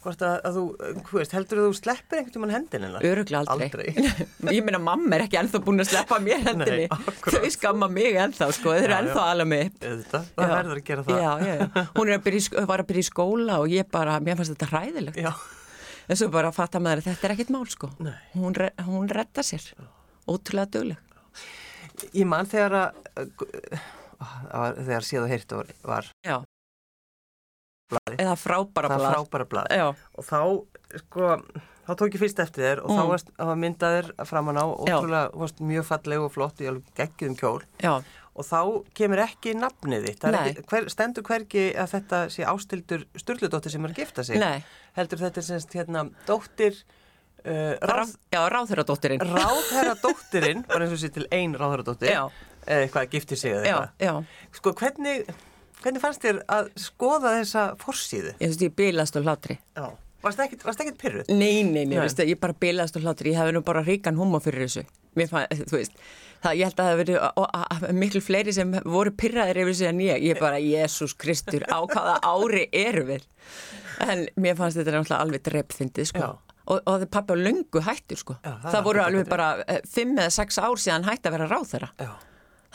Hvort 0.07 0.21
að, 0.23 0.35
að 0.45 0.55
þú, 0.55 0.63
hú 1.09 1.17
veist, 1.17 1.33
heldur 1.35 1.59
þú 1.65 1.71
sleppir 1.75 2.19
einhvern 2.21 2.35
tíman 2.37 2.53
hendinina? 2.53 2.99
Öruglega 3.09 3.41
aldrei. 3.51 3.89
aldrei. 3.89 4.27
Ég 4.55 4.63
meina, 4.63 4.79
mamma 4.79 5.17
er 5.17 5.25
ekki 5.25 5.39
ennþá 5.41 5.61
búin 5.65 5.83
að 5.83 5.89
sleppa 5.89 6.21
mér 6.23 6.45
hendinni. 6.45 6.85
Nei, 6.87 7.17
Þau 7.25 7.49
skamma 7.57 7.89
mig 7.91 8.15
ennþá, 8.15 8.51
sko, 8.55 8.71
þau 8.71 8.85
eru 8.85 8.97
ennþá 9.01 9.27
alveg 9.33 9.51
mig. 9.51 9.73
Þetta, 9.81 10.21
það 10.37 10.53
verður 10.53 10.79
að 10.79 10.87
gera 10.93 11.07
það. 11.09 11.21
Já. 11.25 11.85
Hún 11.97 12.13
að 12.13 12.25
byrja, 12.29 12.65
var 12.69 12.85
að 12.85 12.91
byrja 12.93 13.03
í 13.03 13.09
skóla 13.09 13.59
og 13.65 13.73
ég 13.73 13.89
bara, 13.97 14.19
mér 14.23 14.39
fannst 14.39 14.53
þetta 14.53 14.69
hræðilegt. 14.71 15.19
En 16.07 16.19
svo 16.19 16.29
bara 16.31 16.51
að 16.51 16.57
fatta 16.57 16.79
maður 16.79 17.03
að 17.03 17.11
þetta 17.11 17.27
er 17.27 17.35
ekkit 17.35 17.53
mál 17.53 17.67
sko. 17.71 17.89
Hún, 18.33 18.55
re, 18.55 18.71
hún 18.87 19.09
retta 19.11 19.43
sér. 19.43 19.63
Ótrúlega 20.27 20.77
dögleg 20.77 21.03
Ég 22.13 22.27
mann 22.29 22.45
þegar 22.49 22.75
að 22.77 22.91
þegar 24.83 25.05
síðu 25.05 25.29
heirt 25.31 25.55
var, 25.55 25.71
var 25.85 26.09
eða 28.17 28.35
frábæra 28.37 28.91
blad, 28.91 29.15
frábæra 29.15 29.45
blad. 29.49 29.95
og 30.17 30.27
þá 30.27 30.39
sko 31.01 31.29
þá 31.87 31.91
tók 31.95 32.17
ég 32.17 32.21
fyrst 32.21 32.41
eftir 32.43 32.65
þér 32.65 32.81
og 32.83 32.91
mm. 32.91 32.99
þá 32.99 33.11
varst, 33.13 33.31
var 33.39 33.61
myndaðir 33.61 34.09
framann 34.27 34.59
á 34.59 34.65
ótrúlega 34.67 35.49
mjög 35.71 35.87
falleg 35.87 36.25
og 36.25 36.33
flott 36.35 36.61
ég 36.61 36.73
alveg 36.73 36.91
geggjum 36.99 37.37
kjól. 37.39 37.61
Já 37.81 37.93
og 38.37 38.45
þá 38.45 38.59
kemur 38.97 39.23
ekki 39.23 39.55
nafnið 39.57 40.05
þitt. 40.07 40.27
Ekki, 40.29 40.63
hver, 40.69 40.87
stendur 40.93 41.25
hverki 41.25 41.65
að 41.73 41.91
þetta 41.95 42.21
sé 42.33 42.45
ástildur 42.47 43.03
styrludóttir 43.17 43.73
sem 43.73 43.87
er 43.87 43.95
að 43.95 44.01
gifta 44.03 44.25
sig. 44.27 44.39
Nei. 44.41 44.61
Heldur 44.97 45.23
þetta 45.25 45.41
er 45.41 45.47
semst 45.49 45.75
hérna 45.77 46.05
dóttir... 46.29 46.79
Uh, 47.47 47.77
ráð, 47.79 48.15
já, 48.33 48.41
ráðherradóttirinn. 48.51 49.21
Ráðherradóttirinn, 49.23 50.63
bara 50.67 50.83
eins 50.83 50.95
og 50.97 50.99
sé 50.99 51.11
til 51.15 51.27
einn 51.31 51.53
ráðherradóttir, 51.55 52.09
eða 52.11 52.81
eitthvað 52.81 53.13
giftir 53.13 53.39
sig 53.39 53.53
eða 53.55 53.85
eitthvað. 53.93 54.33
Sko 54.57 54.73
hvernig, 54.81 55.29
hvernig 55.83 56.03
fannst 56.03 56.25
þér 56.25 56.41
að 56.51 56.67
skoða 56.81 57.37
þessa 57.37 57.63
forsýðu? 57.79 58.33
Ég 58.33 58.49
finnst 58.49 58.65
ég 58.65 58.75
bílast 58.81 59.21
og 59.21 59.29
hlátri. 59.29 59.59
Já. 59.77 59.85
Varst 60.25 60.41
það 60.41 60.57
ekkert 60.81 60.99
pyrruð? 60.99 61.29
Nei, 61.29 61.61
nei, 61.61 61.85
nei, 61.85 61.93
nei. 61.93 61.99
Veist, 62.01 62.19
ég 62.19 62.41
bara 62.41 62.57
bílast 62.57 62.97
og 62.99 63.05
hlátri. 63.05 63.31
Ég 63.31 63.39
hef 63.39 63.53
nú 63.55 63.61
bara 63.63 63.85
ríkan 63.85 64.17
humma 64.19 64.41
fyrir 64.43 64.65
þessu. 64.65 64.83
Mér 65.15 65.29
fann, 65.31 65.47
þú 65.69 65.77
veist 65.77 65.95
það, 66.43 66.57
ég 66.59 66.69
held 66.69 66.81
að 66.81 66.89
það 66.89 66.99
verið 67.01 67.95
miklu 67.97 68.21
fleiri 68.23 68.55
sem 68.55 68.73
voru 68.85 69.13
pyrraðir 69.17 69.61
yfir 69.63 69.77
sig 69.79 69.91
en 69.91 70.01
ég, 70.03 70.25
ég 70.29 70.41
bara, 70.41 70.59
Jésús 70.61 71.15
Kristur 71.19 71.65
á 71.69 71.79
hvaða 71.83 72.17
ári 72.25 72.67
eru 72.75 73.05
við? 73.11 73.25
En 74.05 74.27
mér 74.37 74.59
fannst 74.59 74.79
þetta 74.79 74.93
náttúrulega 74.93 75.23
alveg 75.25 75.45
dreppfindið 75.47 76.11
sko. 76.11 76.29
Og, 76.67 76.81
og 76.83 76.87
það 76.91 77.05
er 77.05 77.11
pappi 77.15 77.35
á 77.35 77.37
lungu 77.39 77.81
hættur 77.85 78.19
sko. 78.19 78.37
Já, 78.43 78.53
það, 78.61 78.71
það 78.75 78.87
voru 78.89 79.03
alveg 79.05 79.29
bara 79.31 79.49
eh, 79.65 79.83
fimm 79.87 80.17
eða 80.17 80.33
sex 80.35 80.59
ár 80.59 80.81
síðan 80.83 81.07
hætti 81.07 81.29
að 81.29 81.37
vera 81.37 81.51
ráð 81.53 81.67
þeirra 81.71 81.91
Já. 82.03 82.09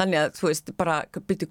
þannig 0.00 0.22
að 0.22 0.36
þú 0.38 0.48
veist, 0.48 0.76
bara 0.80 1.00
byrju 1.20 1.50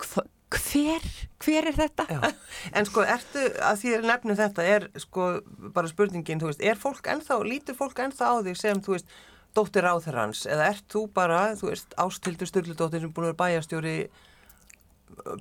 hver, 0.52 1.06
hver 1.40 1.68
er 1.70 1.78
þetta? 1.78 2.06
Já. 2.10 2.32
En 2.76 2.88
sko, 2.90 3.04
ertu, 3.08 3.44
að 3.64 3.78
því 3.82 3.94
að 3.98 4.08
nefnum 4.10 4.40
þetta 4.40 4.66
er 4.68 4.88
sko 5.00 5.28
bara 5.76 5.92
spurningin, 5.92 6.42
þú 6.42 6.50
veist, 6.50 6.64
er 6.66 6.80
fólk 6.80 7.08
ennþá, 7.14 7.38
lítur 7.48 7.78
fólk 7.78 8.02
ennþá 8.04 8.34
á 8.34 8.36
því 8.44 8.56
sem, 8.60 8.82
þú 8.84 8.98
veist 8.98 9.14
dóttir 9.56 9.88
áþarhans 9.88 10.46
eða 10.50 10.68
ert 10.72 10.86
þú 10.92 11.06
bara, 11.14 11.42
þú 11.60 11.72
veist, 11.72 11.96
ástildur 12.00 12.50
styrludóttir 12.50 13.04
sem 13.04 13.12
búin 13.12 13.28
að 13.28 13.34
vera 13.34 13.42
bæjastjóri 13.44 13.96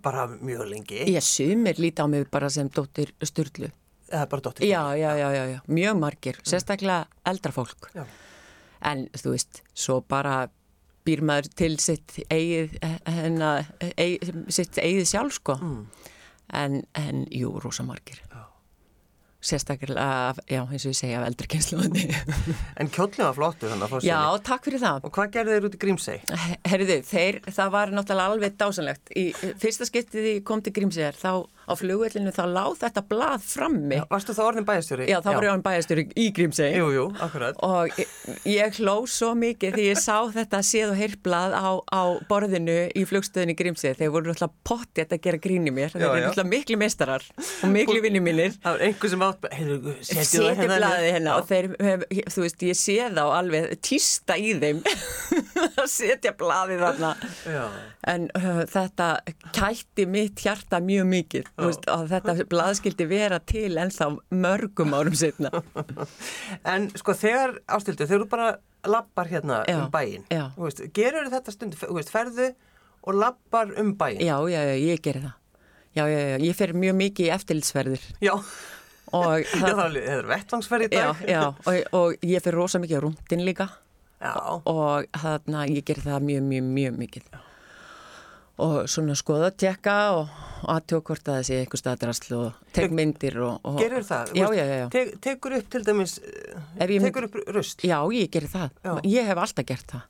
bara 0.05 0.27
mjög 0.31 0.65
lengi? 0.71 1.05
Ég 1.11 1.25
sumir 1.25 1.79
líti 1.81 2.03
á 2.03 2.07
mig 2.11 2.27
bara 2.31 2.51
sem 2.51 2.69
dóttir 2.69 3.15
styrlu 3.23 3.71
Eða 4.11 4.27
bara 4.27 4.43
dóttir 4.43 4.67
já, 4.67 4.83
já, 4.99 5.11
já, 5.15 5.29
já, 5.31 5.45
já, 5.47 5.59
mjög 5.71 5.99
margir, 6.03 6.41
sérstaklega 6.43 7.07
eldra 7.25 7.53
fólk. 7.55 7.91
Já. 7.95 8.05
en 8.83 9.07
þú 9.15 9.35
veist, 9.37 9.63
svo 9.77 10.01
bara 10.01 10.49
býr 11.07 11.23
maður 11.23 11.51
til 11.55 11.77
sitt 11.79 12.17
eigið, 12.33 12.79
hennar, 13.07 13.69
eigið, 13.97 14.33
sitt 14.49 14.81
eigið 14.81 15.07
sjálf 15.07 15.37
sko. 15.39 15.57
Mm. 15.61 15.85
en, 16.53 16.83
en 16.99 17.27
jú, 17.31 17.53
rosa 17.63 17.85
margir 17.87 18.19
Sérstaklega, 19.41 20.35
já, 20.45 20.61
eins 20.67 20.85
og 20.85 20.93
ég 20.93 20.99
segja 20.99 21.21
af 21.23 21.29
eldri 21.31 21.49
kynsluðinni. 21.55 22.03
En 22.81 22.91
kjóllin 22.93 23.25
var 23.25 23.37
flottu 23.39 23.71
þannig 23.71 23.87
að 23.87 23.95
fórstunni. 23.95 24.11
Já, 24.11 24.43
takk 24.45 24.67
fyrir 24.69 24.83
það. 24.83 25.07
Og 25.09 25.15
hvað 25.17 25.31
gerði 25.37 25.55
þeir 25.55 25.69
út 25.69 25.77
í 25.77 25.81
Grímseg? 25.85 26.35
Herriðu, 26.69 26.99
þeir, 27.09 27.39
það 27.49 27.73
var 27.77 27.95
náttúrulega 27.97 28.35
alveg 28.35 28.59
dásanlegt. 28.61 29.15
Í 29.17 29.25
fyrsta 29.63 29.89
skiptið 29.89 30.29
ég 30.29 30.45
kom 30.49 30.61
til 30.65 30.75
Grímsegjar, 30.77 31.17
þá 31.17 31.33
á 31.71 31.75
flugvellinu 31.79 32.33
þá 32.35 32.43
láð 32.51 32.79
þetta 32.83 33.05
blað 33.11 33.47
frammi. 33.47 34.01
Já, 34.01 34.05
varstu 34.11 34.35
þá 34.37 34.43
orðin 34.49 34.67
bæjastjóri? 34.69 35.09
Já, 35.11 35.19
þá 35.23 35.31
var 35.31 35.47
ég 35.47 35.53
orðin 35.53 35.65
bæjastjóri 35.67 36.05
í 36.19 36.27
Grímsei. 36.37 36.69
Jú, 36.75 36.89
jú, 36.95 37.07
akkurat. 37.23 37.61
Og 37.67 38.01
ég, 38.01 38.15
ég 38.51 38.81
hló 38.81 38.97
svo 39.11 39.33
mikið 39.39 39.77
því 39.77 39.87
ég 39.87 40.01
sá 40.03 40.17
þetta 40.35 40.63
séð 40.67 40.95
og 40.95 41.01
heyrblað 41.01 41.57
á, 41.57 41.69
á 41.79 42.03
borðinu 42.31 42.79
í 42.97 43.05
flugstöðinu 43.09 43.55
í 43.55 43.59
Grímsei. 43.61 43.95
Þeir 43.99 44.13
voru 44.15 44.35
alltaf 44.35 44.55
pottið 44.67 45.17
að 45.17 45.23
gera 45.27 45.43
gríni 45.43 45.75
mér. 45.75 45.95
Þeir 45.95 46.07
eru 46.09 46.31
alltaf 46.33 46.51
miklu 46.51 46.79
meistarar 46.81 47.27
og 47.39 47.73
miklu 47.73 48.03
vinni 48.05 48.23
mínir. 48.25 48.57
Það 48.63 48.77
var 48.77 48.85
einhver 48.89 49.15
sem 49.15 49.25
átt, 49.27 49.49
heyrðu, 49.55 49.95
setju 50.11 50.45
það 50.45 50.63
hérna. 50.65 50.91
Setju 50.91 51.15
hérna 51.15 51.37
og 51.39 51.49
þeir, 51.51 51.71
hef, 51.87 52.05
þú 52.35 52.45
veist, 52.47 52.67
ég 52.71 52.79
sé 52.79 52.99
þá 53.11 53.23
alveg 53.27 53.71
týsta 53.85 54.37
í 54.41 54.53
þeim 54.61 54.83
að 55.81 55.89
setja 55.91 56.35
blaðið 56.39 56.85
þarna. 56.87 57.13
Já. 57.47 57.65
En 58.11 58.29
uh, 58.39 58.63
þetta 58.71 59.09
kætti 59.55 60.07
mitt 60.09 60.41
hjarta 60.45 60.81
mjög 60.85 61.09
mikið 61.11 61.51
veist, 61.67 61.87
að 61.91 62.07
þetta 62.15 62.35
blaðskildi 62.51 63.07
vera 63.11 63.39
til 63.43 63.71
ennþá 63.81 64.11
mörgum 64.31 64.97
árum 64.97 65.17
setna 65.19 65.51
En 66.73 66.91
sko 66.99 67.15
þegar 67.19 67.59
ástildu, 67.67 68.07
þegar 68.07 68.25
þú 68.25 68.31
bara 68.33 68.51
lappar 68.89 69.29
hérna 69.31 69.61
já, 69.69 69.77
um 69.77 69.91
bæin 69.93 70.27
veist, 70.57 70.83
gerur 70.97 71.31
þetta 71.33 71.55
stund, 71.55 71.77
veist, 71.91 72.13
ferðu 72.13 72.51
og 73.01 73.17
lappar 73.17 73.75
um 73.81 73.95
bæin 73.99 74.21
Já, 74.25 74.37
já, 74.49 74.61
já, 74.71 74.75
ég 74.81 75.05
gerir 75.05 75.29
það. 75.29 75.37
Já, 75.91 76.05
já, 76.07 76.19
já, 76.19 76.37
ég 76.47 76.55
fer 76.55 76.73
mjög 76.79 76.95
mikið 77.01 77.27
í 77.27 77.31
eftirlitsferðir. 77.35 78.03
Já. 78.23 78.35
Og 79.11 79.47
það, 79.59 79.81
það 79.81 79.97
er 80.01 80.29
vettvangsferð 80.31 80.87
í 80.87 80.91
dag. 80.93 81.23
Já, 81.27 81.33
já, 81.35 81.41
og, 81.51 81.79
og 81.99 82.27
ég 82.31 82.45
fer 82.45 82.55
rosa 82.55 82.79
mikið 82.83 83.01
á 83.01 83.05
rúndin 83.09 83.43
líka. 83.47 83.67
Já. 84.21 84.35
Og 84.71 85.09
þarna 85.19 85.65
ég 85.67 85.87
gerir 85.89 86.05
það 86.07 86.29
mjög, 86.29 86.45
mjög, 86.53 86.69
mjög 86.77 87.01
mikið 87.01 87.31
og 88.61 88.89
svona 88.91 89.17
skoða, 89.19 89.51
tjekka 89.57 89.97
og 90.17 90.35
aðtjók 90.71 91.11
hvort 91.11 91.29
að 91.29 91.39
það 91.39 91.47
sé 91.49 91.61
eitthvað 91.61 91.83
staðdrasl 91.83 92.35
og 92.39 92.59
tek 92.77 92.93
myndir 92.97 93.39
og... 93.45 93.57
og 93.67 93.79
gerir 93.81 94.05
það? 94.07 94.35
Já, 94.37 94.47
já, 94.57 94.65
já. 94.69 94.85
Te, 94.93 95.05
tekur 95.25 95.57
upp 95.59 95.71
til 95.73 95.83
dæmis, 95.87 96.19
tekur 96.81 97.29
upp 97.29 97.41
röst? 97.57 97.87
Já, 97.87 97.99
ég 98.15 98.31
gerir 98.33 98.53
það. 98.53 98.77
Já. 98.85 98.93
Ég 99.09 99.31
hef 99.31 99.43
alltaf 99.47 99.69
gert 99.73 99.97
það. 99.97 100.07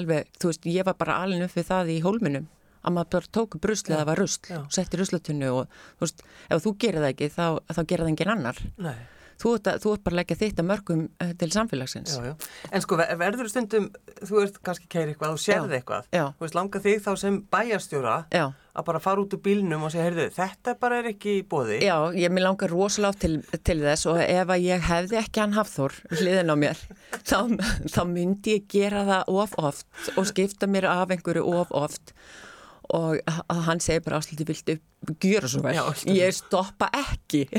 Alveg, 0.00 0.32
þú 0.40 0.52
veist, 0.52 0.66
ég 0.70 0.86
var 0.86 0.98
bara 0.98 1.20
alveg 1.24 1.46
upp 1.48 1.56
við 1.58 1.70
það 1.70 1.92
í 1.92 2.00
hólminum 2.04 2.50
að 2.80 2.94
maður 2.96 3.12
bara 3.12 3.32
tók 3.36 3.56
upp 3.58 3.66
rusli 3.68 3.92
að 3.92 3.98
það 4.00 4.08
var 4.08 4.20
rusl 4.22 4.52
og 4.56 4.68
setti 4.72 5.00
ruslatunnu 5.00 5.48
og 5.52 5.80
þú 5.98 6.06
veist, 6.06 6.22
ef 6.48 6.62
þú 6.64 6.76
gerir 6.80 7.02
það 7.04 7.10
ekki 7.10 7.32
þá, 7.34 7.46
þá 7.68 7.80
gerir 7.82 8.04
það 8.06 8.12
engin 8.14 8.34
annar. 8.36 8.62
Nei 8.80 9.00
þú 9.40 9.54
ert, 9.56 9.70
að, 9.70 9.82
þú 9.84 9.92
ert 9.94 10.04
bara 10.06 10.14
að 10.14 10.20
leggja 10.20 10.38
þitt 10.40 10.62
að 10.62 10.68
mörgum 10.70 11.04
eh, 11.22 11.34
til 11.40 11.50
samfélagsins. 11.54 12.16
Já, 12.16 12.30
já. 12.30 12.48
En 12.70 12.84
sko 12.84 12.98
verður 13.00 13.50
stundum, 13.52 13.86
þú 14.20 14.42
ert 14.44 14.58
kannski 14.66 14.90
kæri 14.90 15.14
eitthvað 15.14 15.36
og 15.36 15.42
sérði 15.42 15.78
eitthvað, 15.78 16.10
þú 16.12 16.44
veist 16.44 16.58
langa 16.58 16.82
þig 16.86 17.04
þá 17.06 17.12
sem 17.20 17.38
bæjarstjóra 17.52 18.16
að 18.70 18.86
bara 18.86 19.00
fara 19.02 19.22
út 19.24 19.34
úr 19.34 19.42
bílnum 19.42 19.86
og 19.86 19.92
segja, 19.92 20.06
heyrðu, 20.06 20.26
þetta 20.36 20.74
bara 20.80 21.00
er 21.00 21.10
ekki 21.10 21.38
í 21.40 21.46
bóði. 21.48 21.80
Já, 21.82 21.96
ég 22.14 22.32
vil 22.34 22.44
langa 22.44 22.68
rosalega 22.70 23.18
til, 23.24 23.32
til 23.66 23.78
þess 23.82 24.06
og 24.12 24.20
ef 24.22 24.52
að 24.54 24.66
ég 24.68 24.86
hefði 24.86 25.18
ekki 25.20 25.42
hann 25.42 25.56
hafþór 25.56 25.96
hliðin 26.20 26.54
á 26.54 26.56
mér, 26.60 26.84
þá, 27.30 27.38
þá 27.90 28.02
myndi 28.12 28.58
ég 28.58 28.68
gera 28.70 29.02
það 29.08 29.34
of 29.42 29.58
oft 29.60 30.14
og 30.14 30.30
skipta 30.30 30.70
mér 30.70 30.86
af 30.92 31.16
einhverju 31.16 31.44
of 31.60 31.74
oft 31.74 32.14
og 32.96 33.64
hann 33.66 33.82
segir 33.82 34.02
bara 34.04 34.20
áslutið 34.20 34.48
viltu 34.50 34.76
gera 35.22 35.48
svo 35.50 35.62
vel, 35.64 35.78
ég 36.10 36.34
stoppa 36.36 36.90
ekki. 37.04 37.46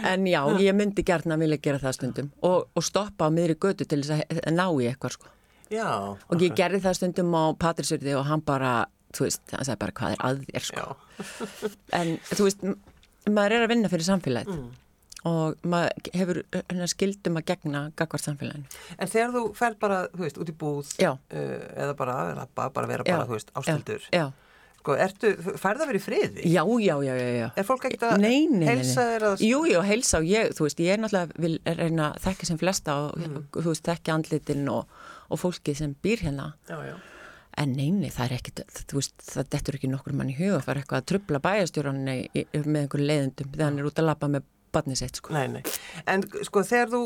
En 0.00 0.24
já, 0.24 0.40
ég 0.56 0.72
myndi 0.72 1.02
gerna 1.04 1.36
að 1.36 1.42
vilja 1.44 1.58
gera 1.60 1.80
það 1.82 1.92
stundum 1.98 2.28
og, 2.46 2.70
og 2.72 2.84
stoppa 2.86 3.26
á 3.28 3.34
miðri 3.36 3.58
götu 3.60 3.84
til 3.84 3.98
þess 4.00 4.22
að 4.32 4.54
ná 4.56 4.64
í 4.80 4.86
eitthvað 4.88 5.12
sko. 5.18 5.32
Já, 5.68 5.90
og 6.16 6.40
ég 6.40 6.54
okay. 6.54 6.56
gerði 6.56 6.80
það 6.86 6.96
stundum 6.96 7.34
á 7.36 7.44
Patrísjörði 7.60 8.14
og 8.16 8.24
hann 8.30 8.40
bara, 8.46 8.70
þú 9.12 9.26
veist, 9.26 9.42
hann 9.52 9.68
sagði 9.68 9.82
bara 9.82 9.96
hvað 10.00 10.14
er 10.14 10.22
að 10.30 10.40
þér 10.46 10.66
sko? 10.70 10.86
En 12.00 12.14
þú 12.30 12.46
veist, 12.48 12.64
maður 13.28 13.56
er 13.58 13.66
að 13.66 13.72
vinna 13.74 13.92
fyrir 13.92 14.08
samfélagið. 14.08 14.56
Mm. 14.56 14.70
Og 15.28 15.56
maður 15.68 16.12
hefur 16.16 16.42
skildum 16.90 17.40
að 17.40 17.48
gegna 17.52 17.82
gagvart 17.98 18.24
samfélaginu. 18.24 18.68
En 18.96 19.10
þegar 19.10 19.34
þú 19.34 19.42
fer 19.58 19.76
bara, 19.80 20.04
þú 20.14 20.24
veist, 20.26 20.38
út 20.40 20.52
í 20.52 20.54
búð 20.62 20.94
uh, 21.04 21.16
eða 21.30 21.96
bara, 21.98 22.46
bara 22.56 22.86
vera 22.88 23.04
bara, 23.04 23.24
já. 23.24 23.28
þú 23.28 23.36
veist, 23.36 23.52
ástildur 23.60 24.06
já, 24.08 24.22
já 24.22 24.30
Sko, 24.80 24.94
ertu, 24.96 25.30
færða 25.60 25.84
verið 25.90 26.04
friði? 26.06 26.44
Já, 26.48 26.62
já, 26.80 26.94
já, 27.04 27.12
já, 27.12 27.26
já. 27.36 27.46
Er 27.60 27.66
fólk 27.68 27.82
ekkert 27.84 28.04
að 28.08 28.22
heilsa 28.24 29.02
þér 29.10 29.26
að... 29.28 29.42
Jú, 29.44 29.58
jú, 29.68 29.82
heilsa 29.84 30.20
og 30.22 30.28
ég, 30.28 30.54
þú 30.56 30.64
veist, 30.64 30.80
ég 30.80 30.94
er 30.94 31.02
náttúrulega 31.02 31.42
vil 31.44 31.58
reyna 31.66 32.06
að 32.06 32.22
þekka 32.24 32.48
sem 32.48 32.60
flesta 32.62 32.94
og, 33.02 33.18
mm. 33.20 33.42
þú 33.58 33.66
veist, 33.66 33.84
þekka 33.90 34.14
andlitin 34.14 34.70
og, 34.72 34.94
og 35.28 35.42
fólki 35.42 35.74
sem 35.76 35.92
býr 36.00 36.24
hérna. 36.24 36.46
Já, 36.70 36.78
já. 36.88 36.94
En 37.60 37.74
neini, 37.76 38.08
það 38.14 38.24
er 38.24 38.34
ekkert, 38.38 38.80
þú 38.88 39.02
veist, 39.02 39.18
það 39.26 39.52
dettur 39.52 39.76
ekki 39.76 39.92
nokkur 39.92 40.16
mann 40.16 40.32
í 40.32 40.38
huga 40.38 40.62
að 40.62 40.64
fara 40.70 40.80
eitthvað 40.80 41.02
að 41.02 41.08
trubla 41.12 41.42
bæjastjóran 41.44 42.00
með 42.06 42.80
einhverju 42.86 43.10
leiðendum 43.10 43.52
þegar 43.52 43.66
hann 43.66 43.80
er 43.82 43.90
út 43.90 44.00
að 44.00 44.08
lappa 44.08 44.32
með 44.32 44.48
barnið 44.74 45.00
sitt, 45.02 45.20
sko. 45.20 45.32
Nei, 45.34 45.46
nei. 45.52 45.62
En 46.10 46.24
sko, 46.46 46.62
þegar 46.66 46.92
þú 46.92 47.02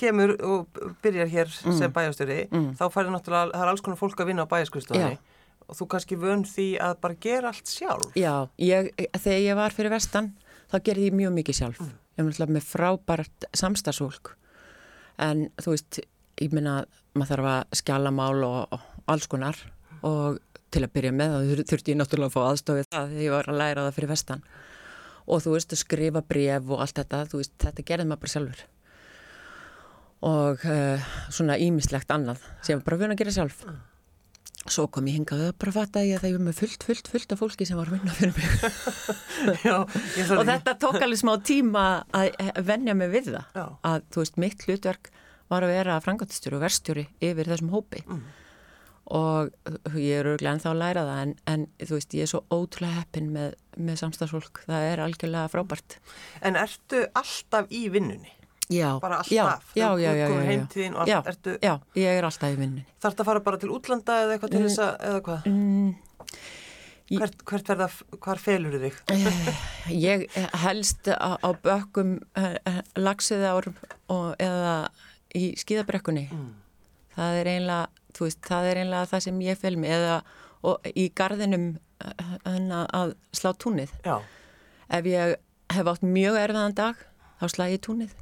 kemur 0.00 0.34
og 0.38 0.80
byrjar 1.04 1.30
hér 1.32 1.52
mm. 1.52 1.78
sem 1.78 1.94
bæjastjóri, 1.94 2.40
mm. 2.50 2.68
þá 2.78 2.84
farir 2.94 3.14
náttúrulega, 3.14 3.52
það 3.54 3.64
er 3.66 3.72
alls 3.72 3.84
konar 3.84 4.00
fólk 4.00 4.22
að 4.22 4.30
vinna 4.32 4.46
á 4.46 4.52
bæjaskristóðinni 4.52 5.18
og 5.68 5.76
þú 5.76 5.86
kannski 5.92 6.16
vönd 6.16 6.48
því 6.48 6.68
að 6.80 6.94
bara 7.04 7.18
gera 7.20 7.52
allt 7.52 7.68
sjálf. 7.68 8.12
Já, 8.16 8.48
ég, 8.62 8.92
þegar 9.18 9.42
ég 9.44 9.58
var 9.58 9.74
fyrir 9.76 9.92
vestan 9.92 10.30
þá 10.72 10.78
gerði 10.86 11.10
ég 11.10 11.18
mjög 11.18 11.34
mikið 11.36 11.58
sjálf. 11.60 11.82
Mm. 11.84 11.96
Ég 11.98 12.22
var 12.24 12.30
náttúrulega 12.30 12.56
með 12.56 12.68
frábært 12.68 13.48
samstagsfólk 13.56 14.32
en 15.22 15.48
þú 15.60 15.74
veist, 15.74 16.00
ég 16.40 16.54
minna 16.54 16.80
maður 17.18 17.34
þarf 17.34 17.50
að 17.52 17.80
skjala 17.82 18.14
mál 18.14 18.46
og, 18.46 18.74
og 18.74 19.12
alls 19.12 19.28
konar 19.30 19.58
og 20.06 20.38
til 20.72 20.84
að 20.84 20.94
byrja 20.94 21.12
með 21.16 21.34
þá 21.34 21.62
þurfti 21.70 21.94
ég 21.94 21.98
náttúrulega 21.98 22.30
að 22.30 22.34
fá 22.36 22.42
aðstofið 22.46 22.88
það 22.92 23.12
þegar 23.12 23.24
ég 23.24 23.34
var 23.34 23.48
að 23.48 23.60
læra 23.62 23.84
það 23.86 23.96
fyrir 23.98 24.12
vestan 24.12 24.42
og 25.28 25.44
þú 25.44 25.54
veist 25.54 25.76
skrifa 25.76 26.24
bref 26.24 26.72
og 26.72 26.82
allt 26.82 26.98
þetta, 27.02 27.22
þú 27.30 27.42
veist, 27.42 27.54
þetta 27.62 27.86
gerði 27.90 28.08
maður 28.08 28.24
bara 28.24 28.34
sjálfur 28.34 28.66
og 30.26 30.64
uh, 30.66 31.10
svona 31.30 31.58
ímislegt 31.62 32.10
annað 32.10 32.42
sem 32.66 32.80
bara 32.82 32.98
vöna 32.98 33.14
að 33.14 33.22
gera 33.22 33.34
sjálf. 33.36 33.60
Mm. 33.66 33.76
Svo 34.68 34.88
kom 34.92 35.06
ég 35.08 35.16
hingað 35.16 35.44
og 35.46 35.58
bara 35.62 35.72
fatt 35.72 35.96
að 35.96 36.08
ég 36.08 36.18
að 36.18 36.24
það 36.24 36.34
er 36.34 36.42
með 36.44 36.58
fullt, 36.58 36.84
fullt, 36.84 37.10
fullt 37.12 37.30
af 37.32 37.40
fólki 37.40 37.68
sem 37.68 37.78
var 37.78 37.88
að 37.88 37.94
vinna 37.96 38.16
fyrir 38.16 38.34
mig. 38.36 38.50
Já, 39.68 39.76
og 40.34 40.42
þetta 40.50 40.74
tók 40.82 40.98
alveg 40.98 41.20
smá 41.22 41.32
tíma 41.46 41.84
að 42.12 42.50
vennja 42.66 42.96
mig 42.98 43.12
við 43.14 43.30
það. 43.30 43.46
Já. 43.54 43.64
Að 43.92 44.04
þú 44.12 44.24
veist, 44.24 44.40
mitt 44.42 44.66
hlutverk 44.66 45.10
var 45.48 45.64
að 45.64 45.72
vera 45.72 46.00
frangatistjóri 46.04 46.58
og 46.58 46.64
verstjóri 46.66 47.06
yfir 47.24 47.48
þessum 47.54 47.72
hópi. 47.72 48.02
Mm. 48.04 48.26
Og 49.08 49.52
ég 49.96 50.18
er 50.18 50.26
örglega 50.34 50.56
ennþá 50.56 50.72
að 50.74 50.80
læra 50.82 51.04
það 51.08 51.20
en, 51.22 51.36
en 51.48 51.62
þú 51.80 51.94
veist, 51.96 52.16
ég 52.18 52.26
er 52.26 52.32
svo 52.32 52.42
ótrúlega 52.52 52.98
heppin 52.98 53.30
með, 53.32 53.54
með 53.80 54.02
samstagsfólk. 54.02 54.64
Það 54.68 54.88
er 54.90 55.04
algjörlega 55.04 55.52
frábært. 55.52 55.96
En 56.44 56.58
ertu 56.60 57.06
alltaf 57.16 57.72
í 57.72 57.86
vinnunni? 57.94 58.34
Já, 58.68 58.98
bara 59.00 59.22
alltaf, 59.22 59.70
já, 59.74 59.96
já, 59.96 59.96
já, 59.96 60.28
já, 60.28 60.28
já, 61.06 61.22
ertu, 61.24 61.54
já, 61.62 61.78
ég 61.96 62.18
er 62.18 62.26
alltaf 62.28 62.52
í 62.52 62.56
vinninni. 62.58 62.84
Þarf 63.00 63.14
þetta 63.14 63.24
að 63.24 63.28
fara 63.30 63.40
bara 63.46 63.60
til 63.62 63.70
útlanda 63.72 64.16
eða 64.24 64.34
eitthvað 64.34 64.52
til 64.52 64.60
þess 64.66 64.82
að, 64.84 64.90
eða 65.08 65.22
hvað? 65.24 65.46
Mm, 65.48 65.94
hvert, 67.14 67.44
hvert 67.48 67.70
verða, 67.72 67.86
hvar 68.26 68.42
felur 68.44 68.76
þig? 68.82 68.98
Eh, 69.14 69.62
ég 69.96 70.26
helst 70.66 71.08
á, 71.08 71.40
á 71.40 71.50
bökkum 71.64 72.18
uh, 72.36 72.82
lagsiðár 73.00 73.70
eða 74.36 74.74
í 75.32 75.48
skíðabrekkunni. 75.64 76.26
Mm. 76.28 76.52
Það 77.16 77.40
er 77.40 77.50
einlega, 77.54 77.97
þú 78.18 78.28
veist, 78.28 78.40
það 78.46 78.70
er 78.72 78.82
einlega 78.82 79.10
það 79.12 79.26
sem 79.28 79.42
ég 79.46 79.60
fel 79.60 79.76
mig 79.80 79.94
eða 79.94 80.20
í 80.98 81.08
gardinum 81.14 81.68
uh, 82.02 82.78
að 82.98 83.14
slá 83.36 83.52
túnið. 83.54 83.92
Já. 84.04 84.18
Ef 84.98 85.06
ég 85.06 85.36
hef 85.74 85.92
átt 85.92 86.06
mjög 86.06 86.40
erfiðan 86.40 86.78
dag, 86.78 87.04
þá 87.38 87.46
slæ 87.54 87.68
ég 87.76 87.84
túnið. 87.84 88.16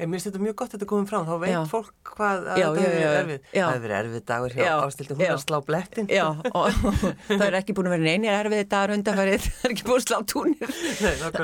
Ég 0.00 0.08
minnst 0.08 0.26
þetta 0.26 0.40
mjög 0.42 0.54
gott 0.58 0.72
að 0.72 0.80
þetta 0.80 0.86
komið 0.88 1.10
fram, 1.10 1.26
þá 1.28 1.34
veit 1.42 1.50
já. 1.52 1.58
fólk 1.68 2.10
hvað 2.16 2.46
að 2.50 2.58
já, 2.58 2.64
þetta 2.64 2.82
hefur 2.82 2.94
verið 2.96 3.18
erfið. 3.18 3.42
Það 3.52 3.68
hefur 3.68 3.82
verið 3.84 3.96
erfið 3.98 4.24
dagur 4.30 4.54
hjá 4.56 4.70
ástildu, 4.72 5.16
hún 5.18 5.28
að 5.28 5.42
slá 5.42 5.56
blettin. 5.68 6.08
Já, 6.10 6.24
og 6.48 6.78
það 7.28 7.44
er 7.46 7.56
ekki 7.60 7.76
búin 7.76 7.90
að 7.90 7.94
vera 7.94 8.06
neini 8.08 8.30
erfið 8.32 8.62
dagur 8.72 8.94
undanfærið, 8.96 9.44
það 9.46 9.68
er 9.68 9.74
ekki 9.76 9.86
búin 9.86 10.00
að 10.00 10.06
slá 10.08 10.18
túnir. 10.32 10.74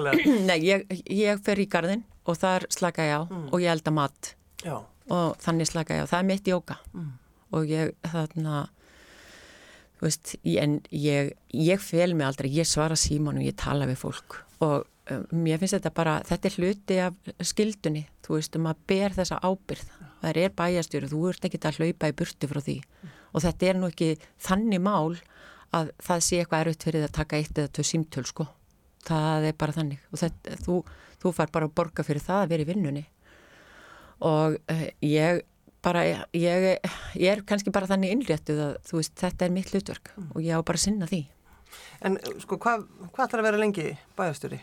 Nei. 0.09 0.17
Nei, 0.49 0.57
ég, 0.65 0.87
ég 1.21 1.45
fer 1.45 1.63
í 1.63 1.69
gardin 1.71 2.03
og 2.25 2.41
þar 2.41 2.67
slaka 2.73 3.07
ég 3.07 3.21
á 3.21 3.23
mm. 3.29 3.47
og 3.53 3.63
ég 3.63 3.73
elda 3.77 3.95
mat 3.95 4.33
já. 4.65 4.75
og 4.81 5.39
þannig 5.45 5.71
slaka 5.71 6.01
ég 6.01 6.09
á. 6.09 6.11
Það 6.11 6.25
er 6.25 6.29
mitt 6.33 6.51
jóka 6.51 6.81
mm. 6.91 7.13
Og 7.55 7.71
ég 7.71 7.95
þarna, 8.07 8.67
veist, 10.03 10.37
en 10.45 10.79
ég, 10.95 11.33
ég 11.55 11.83
fel 11.83 12.15
mig 12.15 12.29
aldrei, 12.29 12.51
ég 12.53 12.69
svara 12.69 12.99
símónu, 12.99 13.43
ég 13.47 13.57
tala 13.59 13.89
við 13.89 14.01
fólk. 14.03 14.41
Og 14.65 14.85
um, 15.13 15.25
mér 15.45 15.61
finnst 15.61 15.79
þetta 15.79 15.95
bara, 15.97 16.19
þetta 16.29 16.51
er 16.51 16.59
hluti 16.59 17.01
af 17.05 17.33
skildunni, 17.53 18.05
þú 18.27 18.37
veist, 18.37 18.59
um 18.59 18.69
að 18.71 18.85
ber 18.91 19.17
þessa 19.17 19.41
ábyrð, 19.43 19.97
það 20.23 20.43
er 20.45 20.55
bæjastjóri 20.61 21.11
þú 21.13 21.25
ert 21.31 21.49
ekki 21.49 21.63
að 21.63 21.81
hlaupa 21.83 22.13
í 22.13 22.17
burti 22.21 22.51
frá 22.51 22.63
því. 22.65 22.79
Og 23.33 23.45
þetta 23.45 23.69
er 23.69 23.79
nú 23.79 23.91
ekki 23.91 24.15
þannig 24.45 24.83
mál 24.83 25.19
að 25.77 25.93
það 26.01 26.25
sé 26.25 26.41
eitthvað 26.41 26.65
erut 26.65 26.87
fyrir 26.89 27.05
að 27.05 27.17
taka 27.19 27.39
eitt 27.39 27.59
eða 27.61 27.73
tvö 27.77 27.85
símtöl 27.85 28.25
sko. 28.29 28.49
Það 29.09 29.51
er 29.51 29.59
bara 29.61 29.77
þannig. 29.77 30.01
Og 30.13 30.21
þetta, 30.23 30.57
þú, 30.65 30.79
þú 31.23 31.33
far 31.37 31.53
bara 31.55 31.69
að 31.69 31.77
borga 31.81 32.05
fyrir 32.07 32.25
það 32.25 32.43
að 32.43 32.53
vera 32.55 32.65
í 32.65 32.69
vinnunni. 32.69 33.05
Og 34.29 34.57
uh, 34.59 34.87
ég 35.05 35.43
bara, 35.88 36.05
ég, 36.37 36.92
ég 37.18 37.33
er 37.33 37.42
kannski 37.48 37.74
bara 37.74 37.88
þannig 37.90 38.14
innréttuð 38.14 38.62
að 38.68 38.77
þú 38.90 39.01
veist, 39.01 39.16
þetta 39.18 39.48
er 39.48 39.57
mitt 39.57 39.72
hlutverk 39.72 40.12
mm. 40.14 40.31
og 40.35 40.44
ég 40.44 40.61
á 40.61 40.62
bara 40.62 40.81
að 40.81 40.87
sinna 40.87 41.11
því 41.11 41.24
En 42.07 42.14
sko, 42.40 42.57
hvað 42.62 42.87
hva 43.11 43.24
ætlar 43.27 43.42
að 43.42 43.46
vera 43.48 43.61
lengi 43.61 43.88
bæðastöri? 44.16 44.61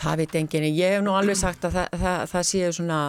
Það 0.00 0.20
veit 0.22 0.36
enginn, 0.38 0.68
ég 0.70 0.94
hef 0.94 1.02
nú 1.04 1.16
alveg 1.18 1.38
sagt 1.44 1.66
að 1.68 1.80
það, 1.80 1.98
það, 2.04 2.22
það 2.32 2.48
séu 2.52 2.72
svona 2.76 3.00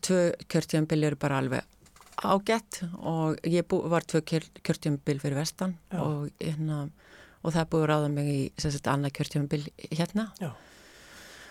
tvö 0.00 0.22
kjörtjambil 0.48 1.04
eru 1.08 1.18
bara 1.20 1.38
alveg 1.42 1.68
ágætt 2.22 2.82
og 3.00 3.38
ég 3.48 3.66
bú, 3.66 3.80
var 3.90 4.04
tvö 4.06 4.20
kjörtjambil 4.62 5.18
fyrir 5.22 5.38
vestan 5.38 5.74
og, 5.96 6.28
hérna, 6.38 6.84
og 7.42 7.54
það 7.54 7.70
búið 7.72 7.86
ráða 7.90 8.10
mig 8.12 8.28
í 8.30 8.42
annað 8.92 9.14
kjörtjambil 9.18 9.62
hérna 9.90 10.28
Já. 10.38 10.52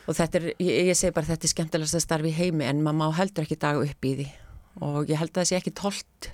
Og 0.07 0.17
þetta 0.17 0.39
er, 0.39 0.47
ég, 0.57 0.91
ég 0.91 0.97
segi 0.97 1.15
bara 1.15 1.29
þetta 1.29 1.47
er 1.47 1.53
skemmtilegast 1.53 1.99
að 1.99 2.05
starfi 2.05 2.33
heimi 2.35 2.67
en 2.67 2.83
maður 2.85 2.99
má 3.01 3.17
heldur 3.19 3.47
ekki 3.47 3.59
daga 3.61 3.85
upp 3.85 4.07
í 4.07 4.13
því 4.19 4.29
og 4.87 5.11
ég 5.11 5.19
held 5.19 5.33
að 5.33 5.41
það 5.41 5.49
sé 5.49 5.59
ekki 5.59 5.75
tólt 5.77 6.31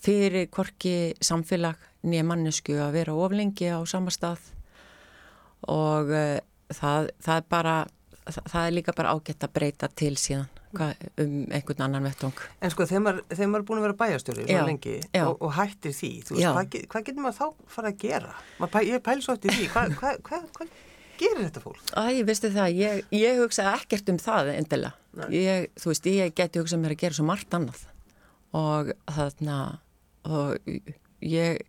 fyrir 0.00 0.48
korki 0.52 0.94
samfélag 1.24 1.80
nýja 2.08 2.24
mannesku 2.26 2.76
að 2.80 2.96
vera 2.98 3.16
oflengi 3.16 3.68
á 3.72 3.78
sama 3.88 4.12
stað 4.14 4.42
og 5.68 6.12
uh, 6.12 6.38
það, 6.72 7.10
það 7.20 7.36
er 7.36 7.48
bara 7.52 7.76
það, 8.24 8.46
það 8.52 8.64
er 8.64 8.74
líka 8.78 8.96
bara 8.96 9.14
ágætt 9.14 9.46
að 9.46 9.54
breyta 9.58 9.90
til 9.92 10.14
síðan 10.20 10.48
um 10.70 11.32
einhvern 11.50 11.82
annan 11.82 12.04
vettung. 12.06 12.36
En 12.62 12.70
sko 12.70 12.86
maður, 13.02 13.24
þegar 13.32 13.48
maður 13.50 13.62
er 13.62 13.66
búin 13.66 13.80
að 13.80 13.86
vera 13.88 13.96
bæjastjóri 14.02 14.44
svo 14.46 14.66
lengi 14.68 14.92
og, 15.24 15.32
og 15.40 15.54
hættir 15.56 15.96
því, 15.96 16.10
þú 16.28 16.36
veist, 16.36 16.46
hvað, 16.54 16.76
hvað 16.92 17.06
getur 17.08 17.24
maður 17.24 17.38
þá 17.40 17.72
fara 17.74 17.90
að 17.90 18.04
gera? 18.04 18.36
Maður, 18.60 18.86
ég 18.86 19.02
pæl 19.08 19.16
svo 19.24 19.34
eftir 19.34 19.56
því, 19.56 19.66
hvað 19.72 19.96
hva, 19.98 20.12
hva, 20.28 20.40
hva, 20.54 20.68
gerir 21.20 21.46
þetta 21.46 21.62
fólk? 21.64 21.82
Æ, 21.94 22.22
veistu 22.28 22.50
það, 22.54 22.78
ég, 22.80 23.02
ég 23.14 23.42
hugsa 23.42 23.68
ekkert 23.76 24.12
um 24.12 24.20
það 24.20 24.54
endilega. 24.56 24.96
Ég, 25.34 25.68
þú 25.80 25.92
veist, 25.92 26.08
ég 26.10 26.34
geti 26.38 26.62
hugsað 26.62 26.82
mér 26.84 26.96
að 26.96 27.02
gera 27.04 27.18
svo 27.18 27.26
margt 27.28 27.56
annað. 27.56 27.84
Og 28.56 28.92
þarna 29.10 29.58
og 30.28 30.72
ég 31.24 31.60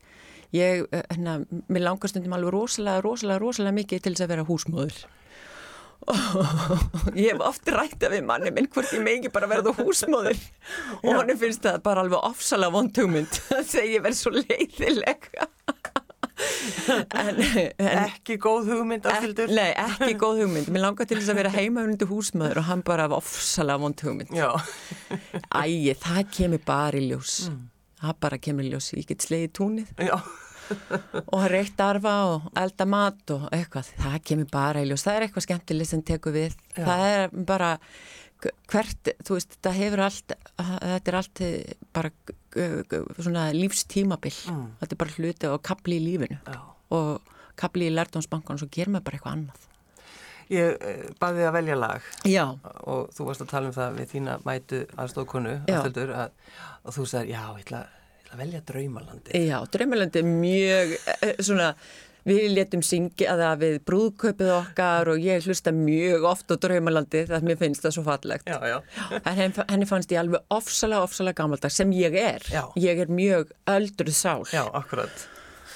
ég, 0.56 0.86
hérna, 0.92 1.40
mér 1.72 1.86
langar 1.86 2.12
stundum 2.12 2.36
alveg 2.36 2.54
rosalega, 2.54 3.02
rosalega, 3.06 3.42
rosalega 3.42 3.78
mikið 3.80 4.06
til 4.06 4.14
þess 4.16 4.26
að 4.26 4.34
vera 4.36 4.48
húsmóður 4.48 5.02
og 6.10 7.12
ég 7.14 7.30
hef 7.30 7.44
oft 7.46 7.68
rætt 7.70 8.02
af 8.08 8.14
við 8.14 8.24
manni 8.26 8.50
minn 8.54 8.68
hvort 8.74 8.90
ég 8.96 9.04
megi 9.06 9.30
bara 9.34 9.50
verða 9.50 9.74
húsmóður 9.78 10.40
og 11.04 11.12
hann 11.14 11.36
finnst 11.38 11.62
það 11.66 11.84
bara 11.86 12.02
alveg 12.02 12.26
ofsalega 12.32 12.74
vondhugmynd 12.74 13.38
þegar 13.52 13.92
ég 13.96 14.06
verð 14.08 14.18
svo 14.18 14.34
leiðileg 14.34 15.30
en, 17.22 17.40
en, 17.40 17.90
ekki 18.06 18.38
góð 18.42 18.70
hugmynd 18.72 19.08
aftildur? 19.10 19.52
Nei, 19.56 19.72
ekki 19.72 20.14
góð 20.20 20.44
hugmynd. 20.44 20.70
Mér 20.74 20.86
langar 20.86 21.10
til 21.10 21.20
þess 21.20 21.34
að 21.34 21.42
vera 21.42 21.54
heimauðundu 21.56 22.08
húsmóður 22.10 22.62
og 22.62 22.70
hann 22.70 22.84
bara 22.88 23.08
ofsalega 23.16 23.82
vondhugmynd 23.82 24.32
Æ, 25.52 25.94
það 26.02 26.22
kemur 26.38 26.64
bara 26.66 27.00
í 27.00 27.10
ljós. 27.10 27.36
Mm. 27.50 27.66
það 28.06 28.22
bara 28.28 28.42
kemur 28.48 28.68
í 28.68 28.72
ljós. 28.74 28.94
Ég 28.98 29.10
get 29.10 29.28
slegið 29.28 29.54
túnið 29.60 30.08
Já. 30.08 30.16
og 31.36 31.46
reykt 31.52 31.82
arfa 31.84 32.16
og 32.32 32.50
elda 32.58 32.88
mat 32.88 33.36
og 33.36 33.48
eitthvað, 33.52 33.92
það 34.00 34.18
kemur 34.32 34.52
bara 34.54 34.84
í 34.84 34.90
ljós. 34.90 35.06
Það 35.08 35.20
er 35.20 35.28
eitthvað 35.28 35.48
skemmtilegt 35.48 35.92
sem 35.92 36.04
tekur 36.08 36.36
við. 36.38 36.58
Já. 36.76 36.86
það 36.88 37.08
er 37.12 37.40
bara 37.52 37.72
hvert, 38.42 39.12
þú 39.26 39.38
veist, 39.38 39.58
það 39.62 39.82
hefur 39.84 40.04
allt 40.08 40.36
þetta 40.58 41.12
er 41.12 41.18
allt 41.20 41.42
bara 41.94 42.12
svona 42.52 43.50
lífstímabill 43.56 44.40
mm. 44.52 44.64
þetta 44.82 44.96
er 44.96 45.02
bara 45.04 45.18
hluti 45.18 45.52
og 45.52 45.62
kapli 45.66 46.00
í 46.00 46.06
lífinu 46.06 46.40
Já. 46.46 46.60
og 46.98 47.36
kapli 47.60 47.88
í 47.88 47.94
lærtónsbankan 47.94 48.58
og 48.58 48.64
svo 48.64 48.72
ger 48.74 48.92
maður 48.92 49.10
bara 49.10 49.20
eitthvað 49.20 49.38
annað 49.40 49.68
Ég 50.52 50.82
eh, 50.84 51.04
baði 51.16 51.46
að 51.48 51.54
velja 51.56 51.76
lag 51.80 52.08
já. 52.28 52.44
og 52.84 53.14
þú 53.16 53.30
varst 53.30 53.44
að 53.46 53.52
tala 53.54 53.70
um 53.70 53.76
það 53.78 53.94
við 54.02 54.10
þína 54.18 54.34
mætu 54.44 54.82
aðstóðkonu 55.00 55.54
að, 55.64 56.00
að 56.04 56.98
þú 56.98 57.06
sagði, 57.08 57.32
já, 57.32 57.44
ég 57.56 57.62
ætla 57.64 57.84
að 57.86 57.98
að 58.32 58.42
velja 58.46 58.62
draumalandi 58.68 59.44
Já, 59.48 59.58
draumalandi 59.74 60.22
er 60.22 60.30
mjög 60.30 60.96
eh, 61.14 61.34
svona, 61.44 61.72
við 62.28 62.48
letum 62.56 62.84
syngja 62.86 63.36
það 63.40 63.64
við 63.64 63.78
brúðköpið 63.90 64.54
okkar 64.56 65.12
og 65.14 65.24
ég 65.24 65.48
hlusta 65.48 65.74
mjög 65.76 66.28
oft 66.32 66.54
á 66.54 66.56
draumalandi 66.62 67.26
það 67.30 67.48
mér 67.50 67.60
finnst 67.62 67.86
það 67.86 67.98
svo 67.98 68.06
fallegt. 68.08 68.50
Já, 68.50 68.60
já. 68.70 68.78
en 69.22 69.60
henni 69.72 69.90
fannst 69.90 70.14
ég 70.14 70.22
alveg 70.22 70.54
ofsalega, 70.54 71.06
ofsalega 71.08 71.42
gammaldag 71.42 71.74
sem 71.74 71.94
ég 71.98 72.18
er. 72.18 72.46
Já. 72.52 72.64
ég 72.80 73.06
er 73.06 73.12
mjög 73.12 73.54
öldruð 73.70 74.18
sál. 74.18 74.44
Já, 74.54 74.66
akkurat. 74.70 75.28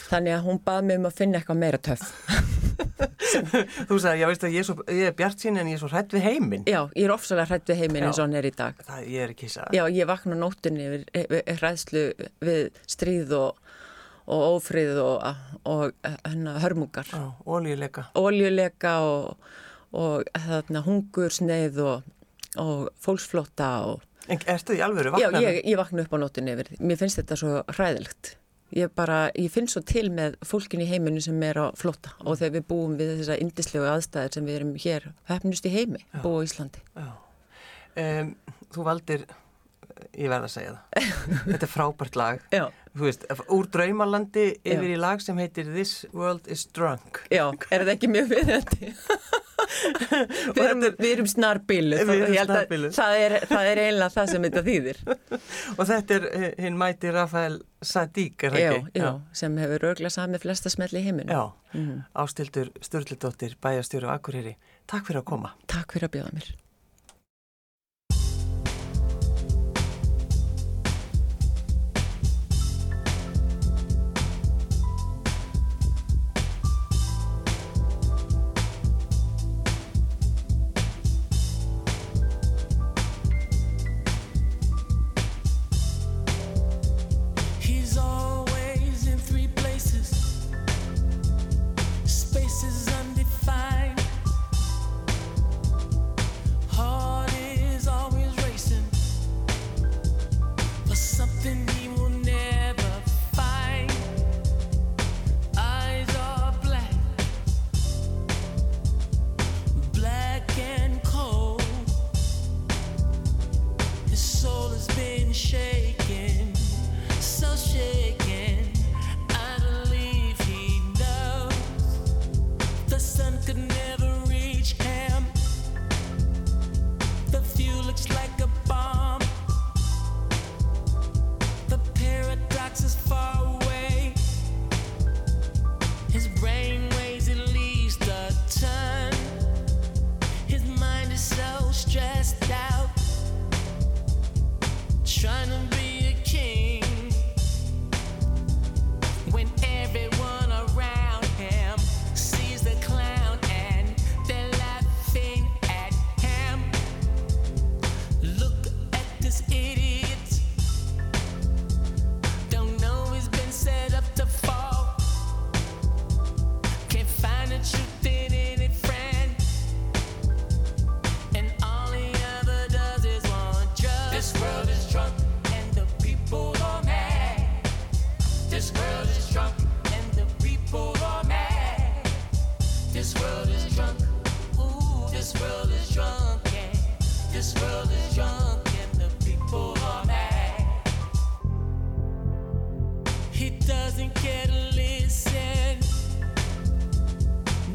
Þannig 0.06 0.36
að 0.36 0.44
hún 0.46 0.62
baði 0.66 0.90
mig 0.90 1.00
um 1.02 1.08
að 1.10 1.18
finna 1.18 1.40
eitthvað 1.40 1.62
meira 1.64 1.82
töff. 1.82 2.12
Þú 3.90 3.98
sagði, 4.00 4.22
já 4.22 4.28
veist 4.30 4.46
að 4.46 4.54
ég 4.54 4.62
er, 4.62 4.68
svo, 4.68 4.76
ég 4.92 5.10
er 5.10 5.16
bjart 5.18 5.42
sín 5.42 5.60
en 5.60 5.70
ég 5.70 5.78
er 5.78 5.82
svo 5.82 5.90
hrætt 5.92 6.14
við 6.16 6.26
heiminn. 6.28 6.66
Já, 6.70 6.82
ég 6.94 7.08
er 7.08 7.14
ofsalega 7.16 7.50
hrætt 7.50 7.72
við 7.72 7.82
heiminn 7.82 8.08
eins 8.08 8.20
og 8.20 8.28
hann 8.28 8.38
er 8.40 8.48
í 8.48 8.54
dag. 8.56 8.80
Það 8.86 9.10
ég 9.12 9.26
er 9.26 9.34
ekki 9.34 9.50
það 9.52 9.78
Já, 9.78 9.84
ég 9.98 10.10
vakna 10.10 10.38
nóttunni 10.40 10.88
við 10.94 11.52
hræðslu 11.60 12.06
við 12.46 12.82
stríð 12.92 13.36
og, 13.40 13.62
og 14.26 14.46
ófríð 14.56 15.00
og, 15.04 15.26
og 15.70 15.94
hennar 16.26 16.62
hörmungar 16.64 17.12
óljuleika 17.46 18.08
Óljuleika 18.18 18.98
og, 19.06 19.52
og 19.94 20.26
þarna 20.48 20.82
hungursneið 20.88 21.82
og 21.86 22.90
fólksflotta 23.04 23.70
En 24.26 24.42
erstu 24.50 24.74
því 24.74 24.82
alveg 24.82 25.12
vakna? 25.14 25.38
Já, 25.38 25.52
ég, 25.52 25.62
ég 25.70 25.78
vakna 25.78 26.02
upp 26.02 26.16
á 26.16 26.18
nóttunni 26.18 26.56
yfir 26.56 26.72
Mér 26.82 26.98
finnst 26.98 27.22
þetta 27.22 27.38
svo 27.38 27.60
hræðilegt 27.70 28.36
ég 28.76 28.92
bara, 28.96 29.30
ég 29.38 29.52
finn 29.54 29.70
svo 29.70 29.82
til 29.86 30.08
með 30.14 30.38
fólkin 30.46 30.84
í 30.84 30.90
heiminu 30.90 31.22
sem 31.24 31.38
er 31.46 31.60
á 31.62 31.66
flotta 31.78 32.12
mm. 32.16 32.26
og 32.26 32.40
þegar 32.40 32.56
við 32.58 32.68
búum 32.72 32.96
við 33.00 33.14
þessa 33.20 33.38
indislegu 33.44 33.88
aðstæðir 33.90 34.38
sem 34.38 34.50
við 34.50 34.60
erum 34.60 34.74
hér, 34.82 35.08
hefnust 35.30 35.70
í 35.70 35.74
heimi 35.76 36.02
Já. 36.02 36.22
búa 36.24 36.42
í 36.42 36.50
Íslandi 36.50 36.82
um, 36.98 38.34
Þú 38.76 38.88
valdir 38.88 39.28
ég 40.18 40.32
verða 40.32 40.50
að 40.50 40.56
segja 40.56 40.74
það 40.74 41.14
þetta 41.52 41.68
er 41.68 41.72
frábært 41.76 42.20
lag 42.20 42.42
Já. 42.52 42.66
Þú 42.96 43.08
veist, 43.08 43.26
úr 43.52 43.70
draumalandi 43.72 44.46
yfir 44.64 44.90
Já. 44.90 44.94
í 44.96 45.00
lag 45.00 45.24
sem 45.24 45.40
heitir 45.42 45.72
This 45.74 46.06
World 46.16 46.48
is 46.52 46.66
Drunk. 46.76 47.24
Já, 47.34 47.48
er 47.70 47.84
þetta 47.84 47.96
ekki 47.96 48.12
mjög 48.12 48.30
við 48.34 48.52
þetta? 48.54 48.94
við, 50.56 50.62
erum, 50.62 50.84
við 51.00 51.08
erum 51.10 51.30
snarbilu 51.30 52.00
það 52.96 53.16
er, 53.20 53.38
það 53.50 53.70
er 53.72 53.82
einlega 53.86 54.10
það 54.14 54.32
sem 54.32 54.48
þetta 54.48 54.66
þýðir. 54.68 55.00
Og 55.78 55.88
þetta 55.92 56.18
er 56.18 56.28
eh, 56.32 56.50
hinn 56.66 56.80
mæti 56.80 57.14
Rafael 57.16 57.62
Sadík 57.86 58.48
já, 58.50 58.74
já, 58.96 59.10
sem 59.36 59.58
hefur 59.62 59.90
örgla 59.92 60.12
sami 60.14 60.42
flesta 60.42 60.72
smelli 60.74 61.04
í 61.04 61.08
heiminu 61.10 61.42
mm. 61.74 62.06
Ástildur 62.18 62.72
Sturldóttir 62.82 63.58
bæjastjóru 63.62 64.12
Akureyri. 64.14 64.56
Takk 64.90 65.10
fyrir 65.10 65.24
að 65.24 65.32
koma. 65.34 65.58
Takk 65.72 65.98
fyrir 65.98 66.10
að 66.10 66.18
bjóða 66.20 66.38
mér 66.40 66.54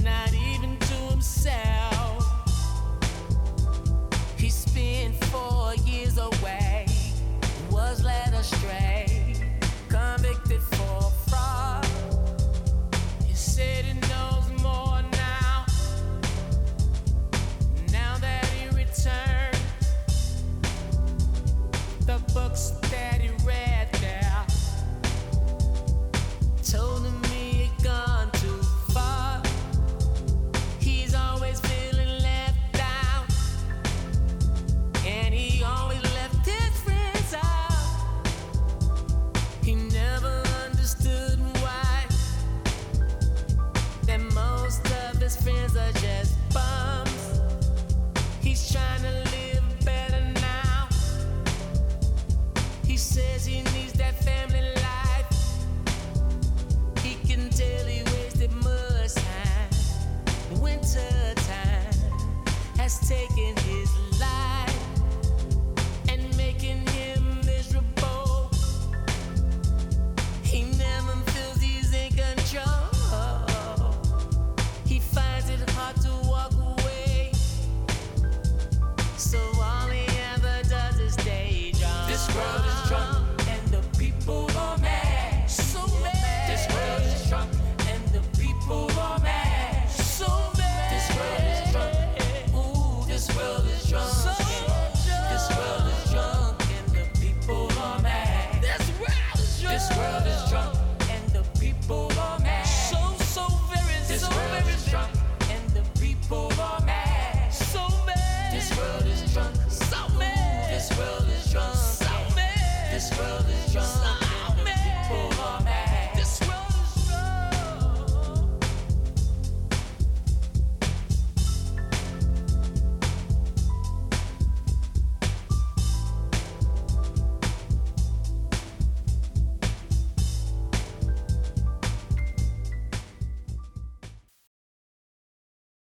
Not 0.03 0.33
even 0.33 0.77
to 0.79 0.95
himself. 1.13 1.80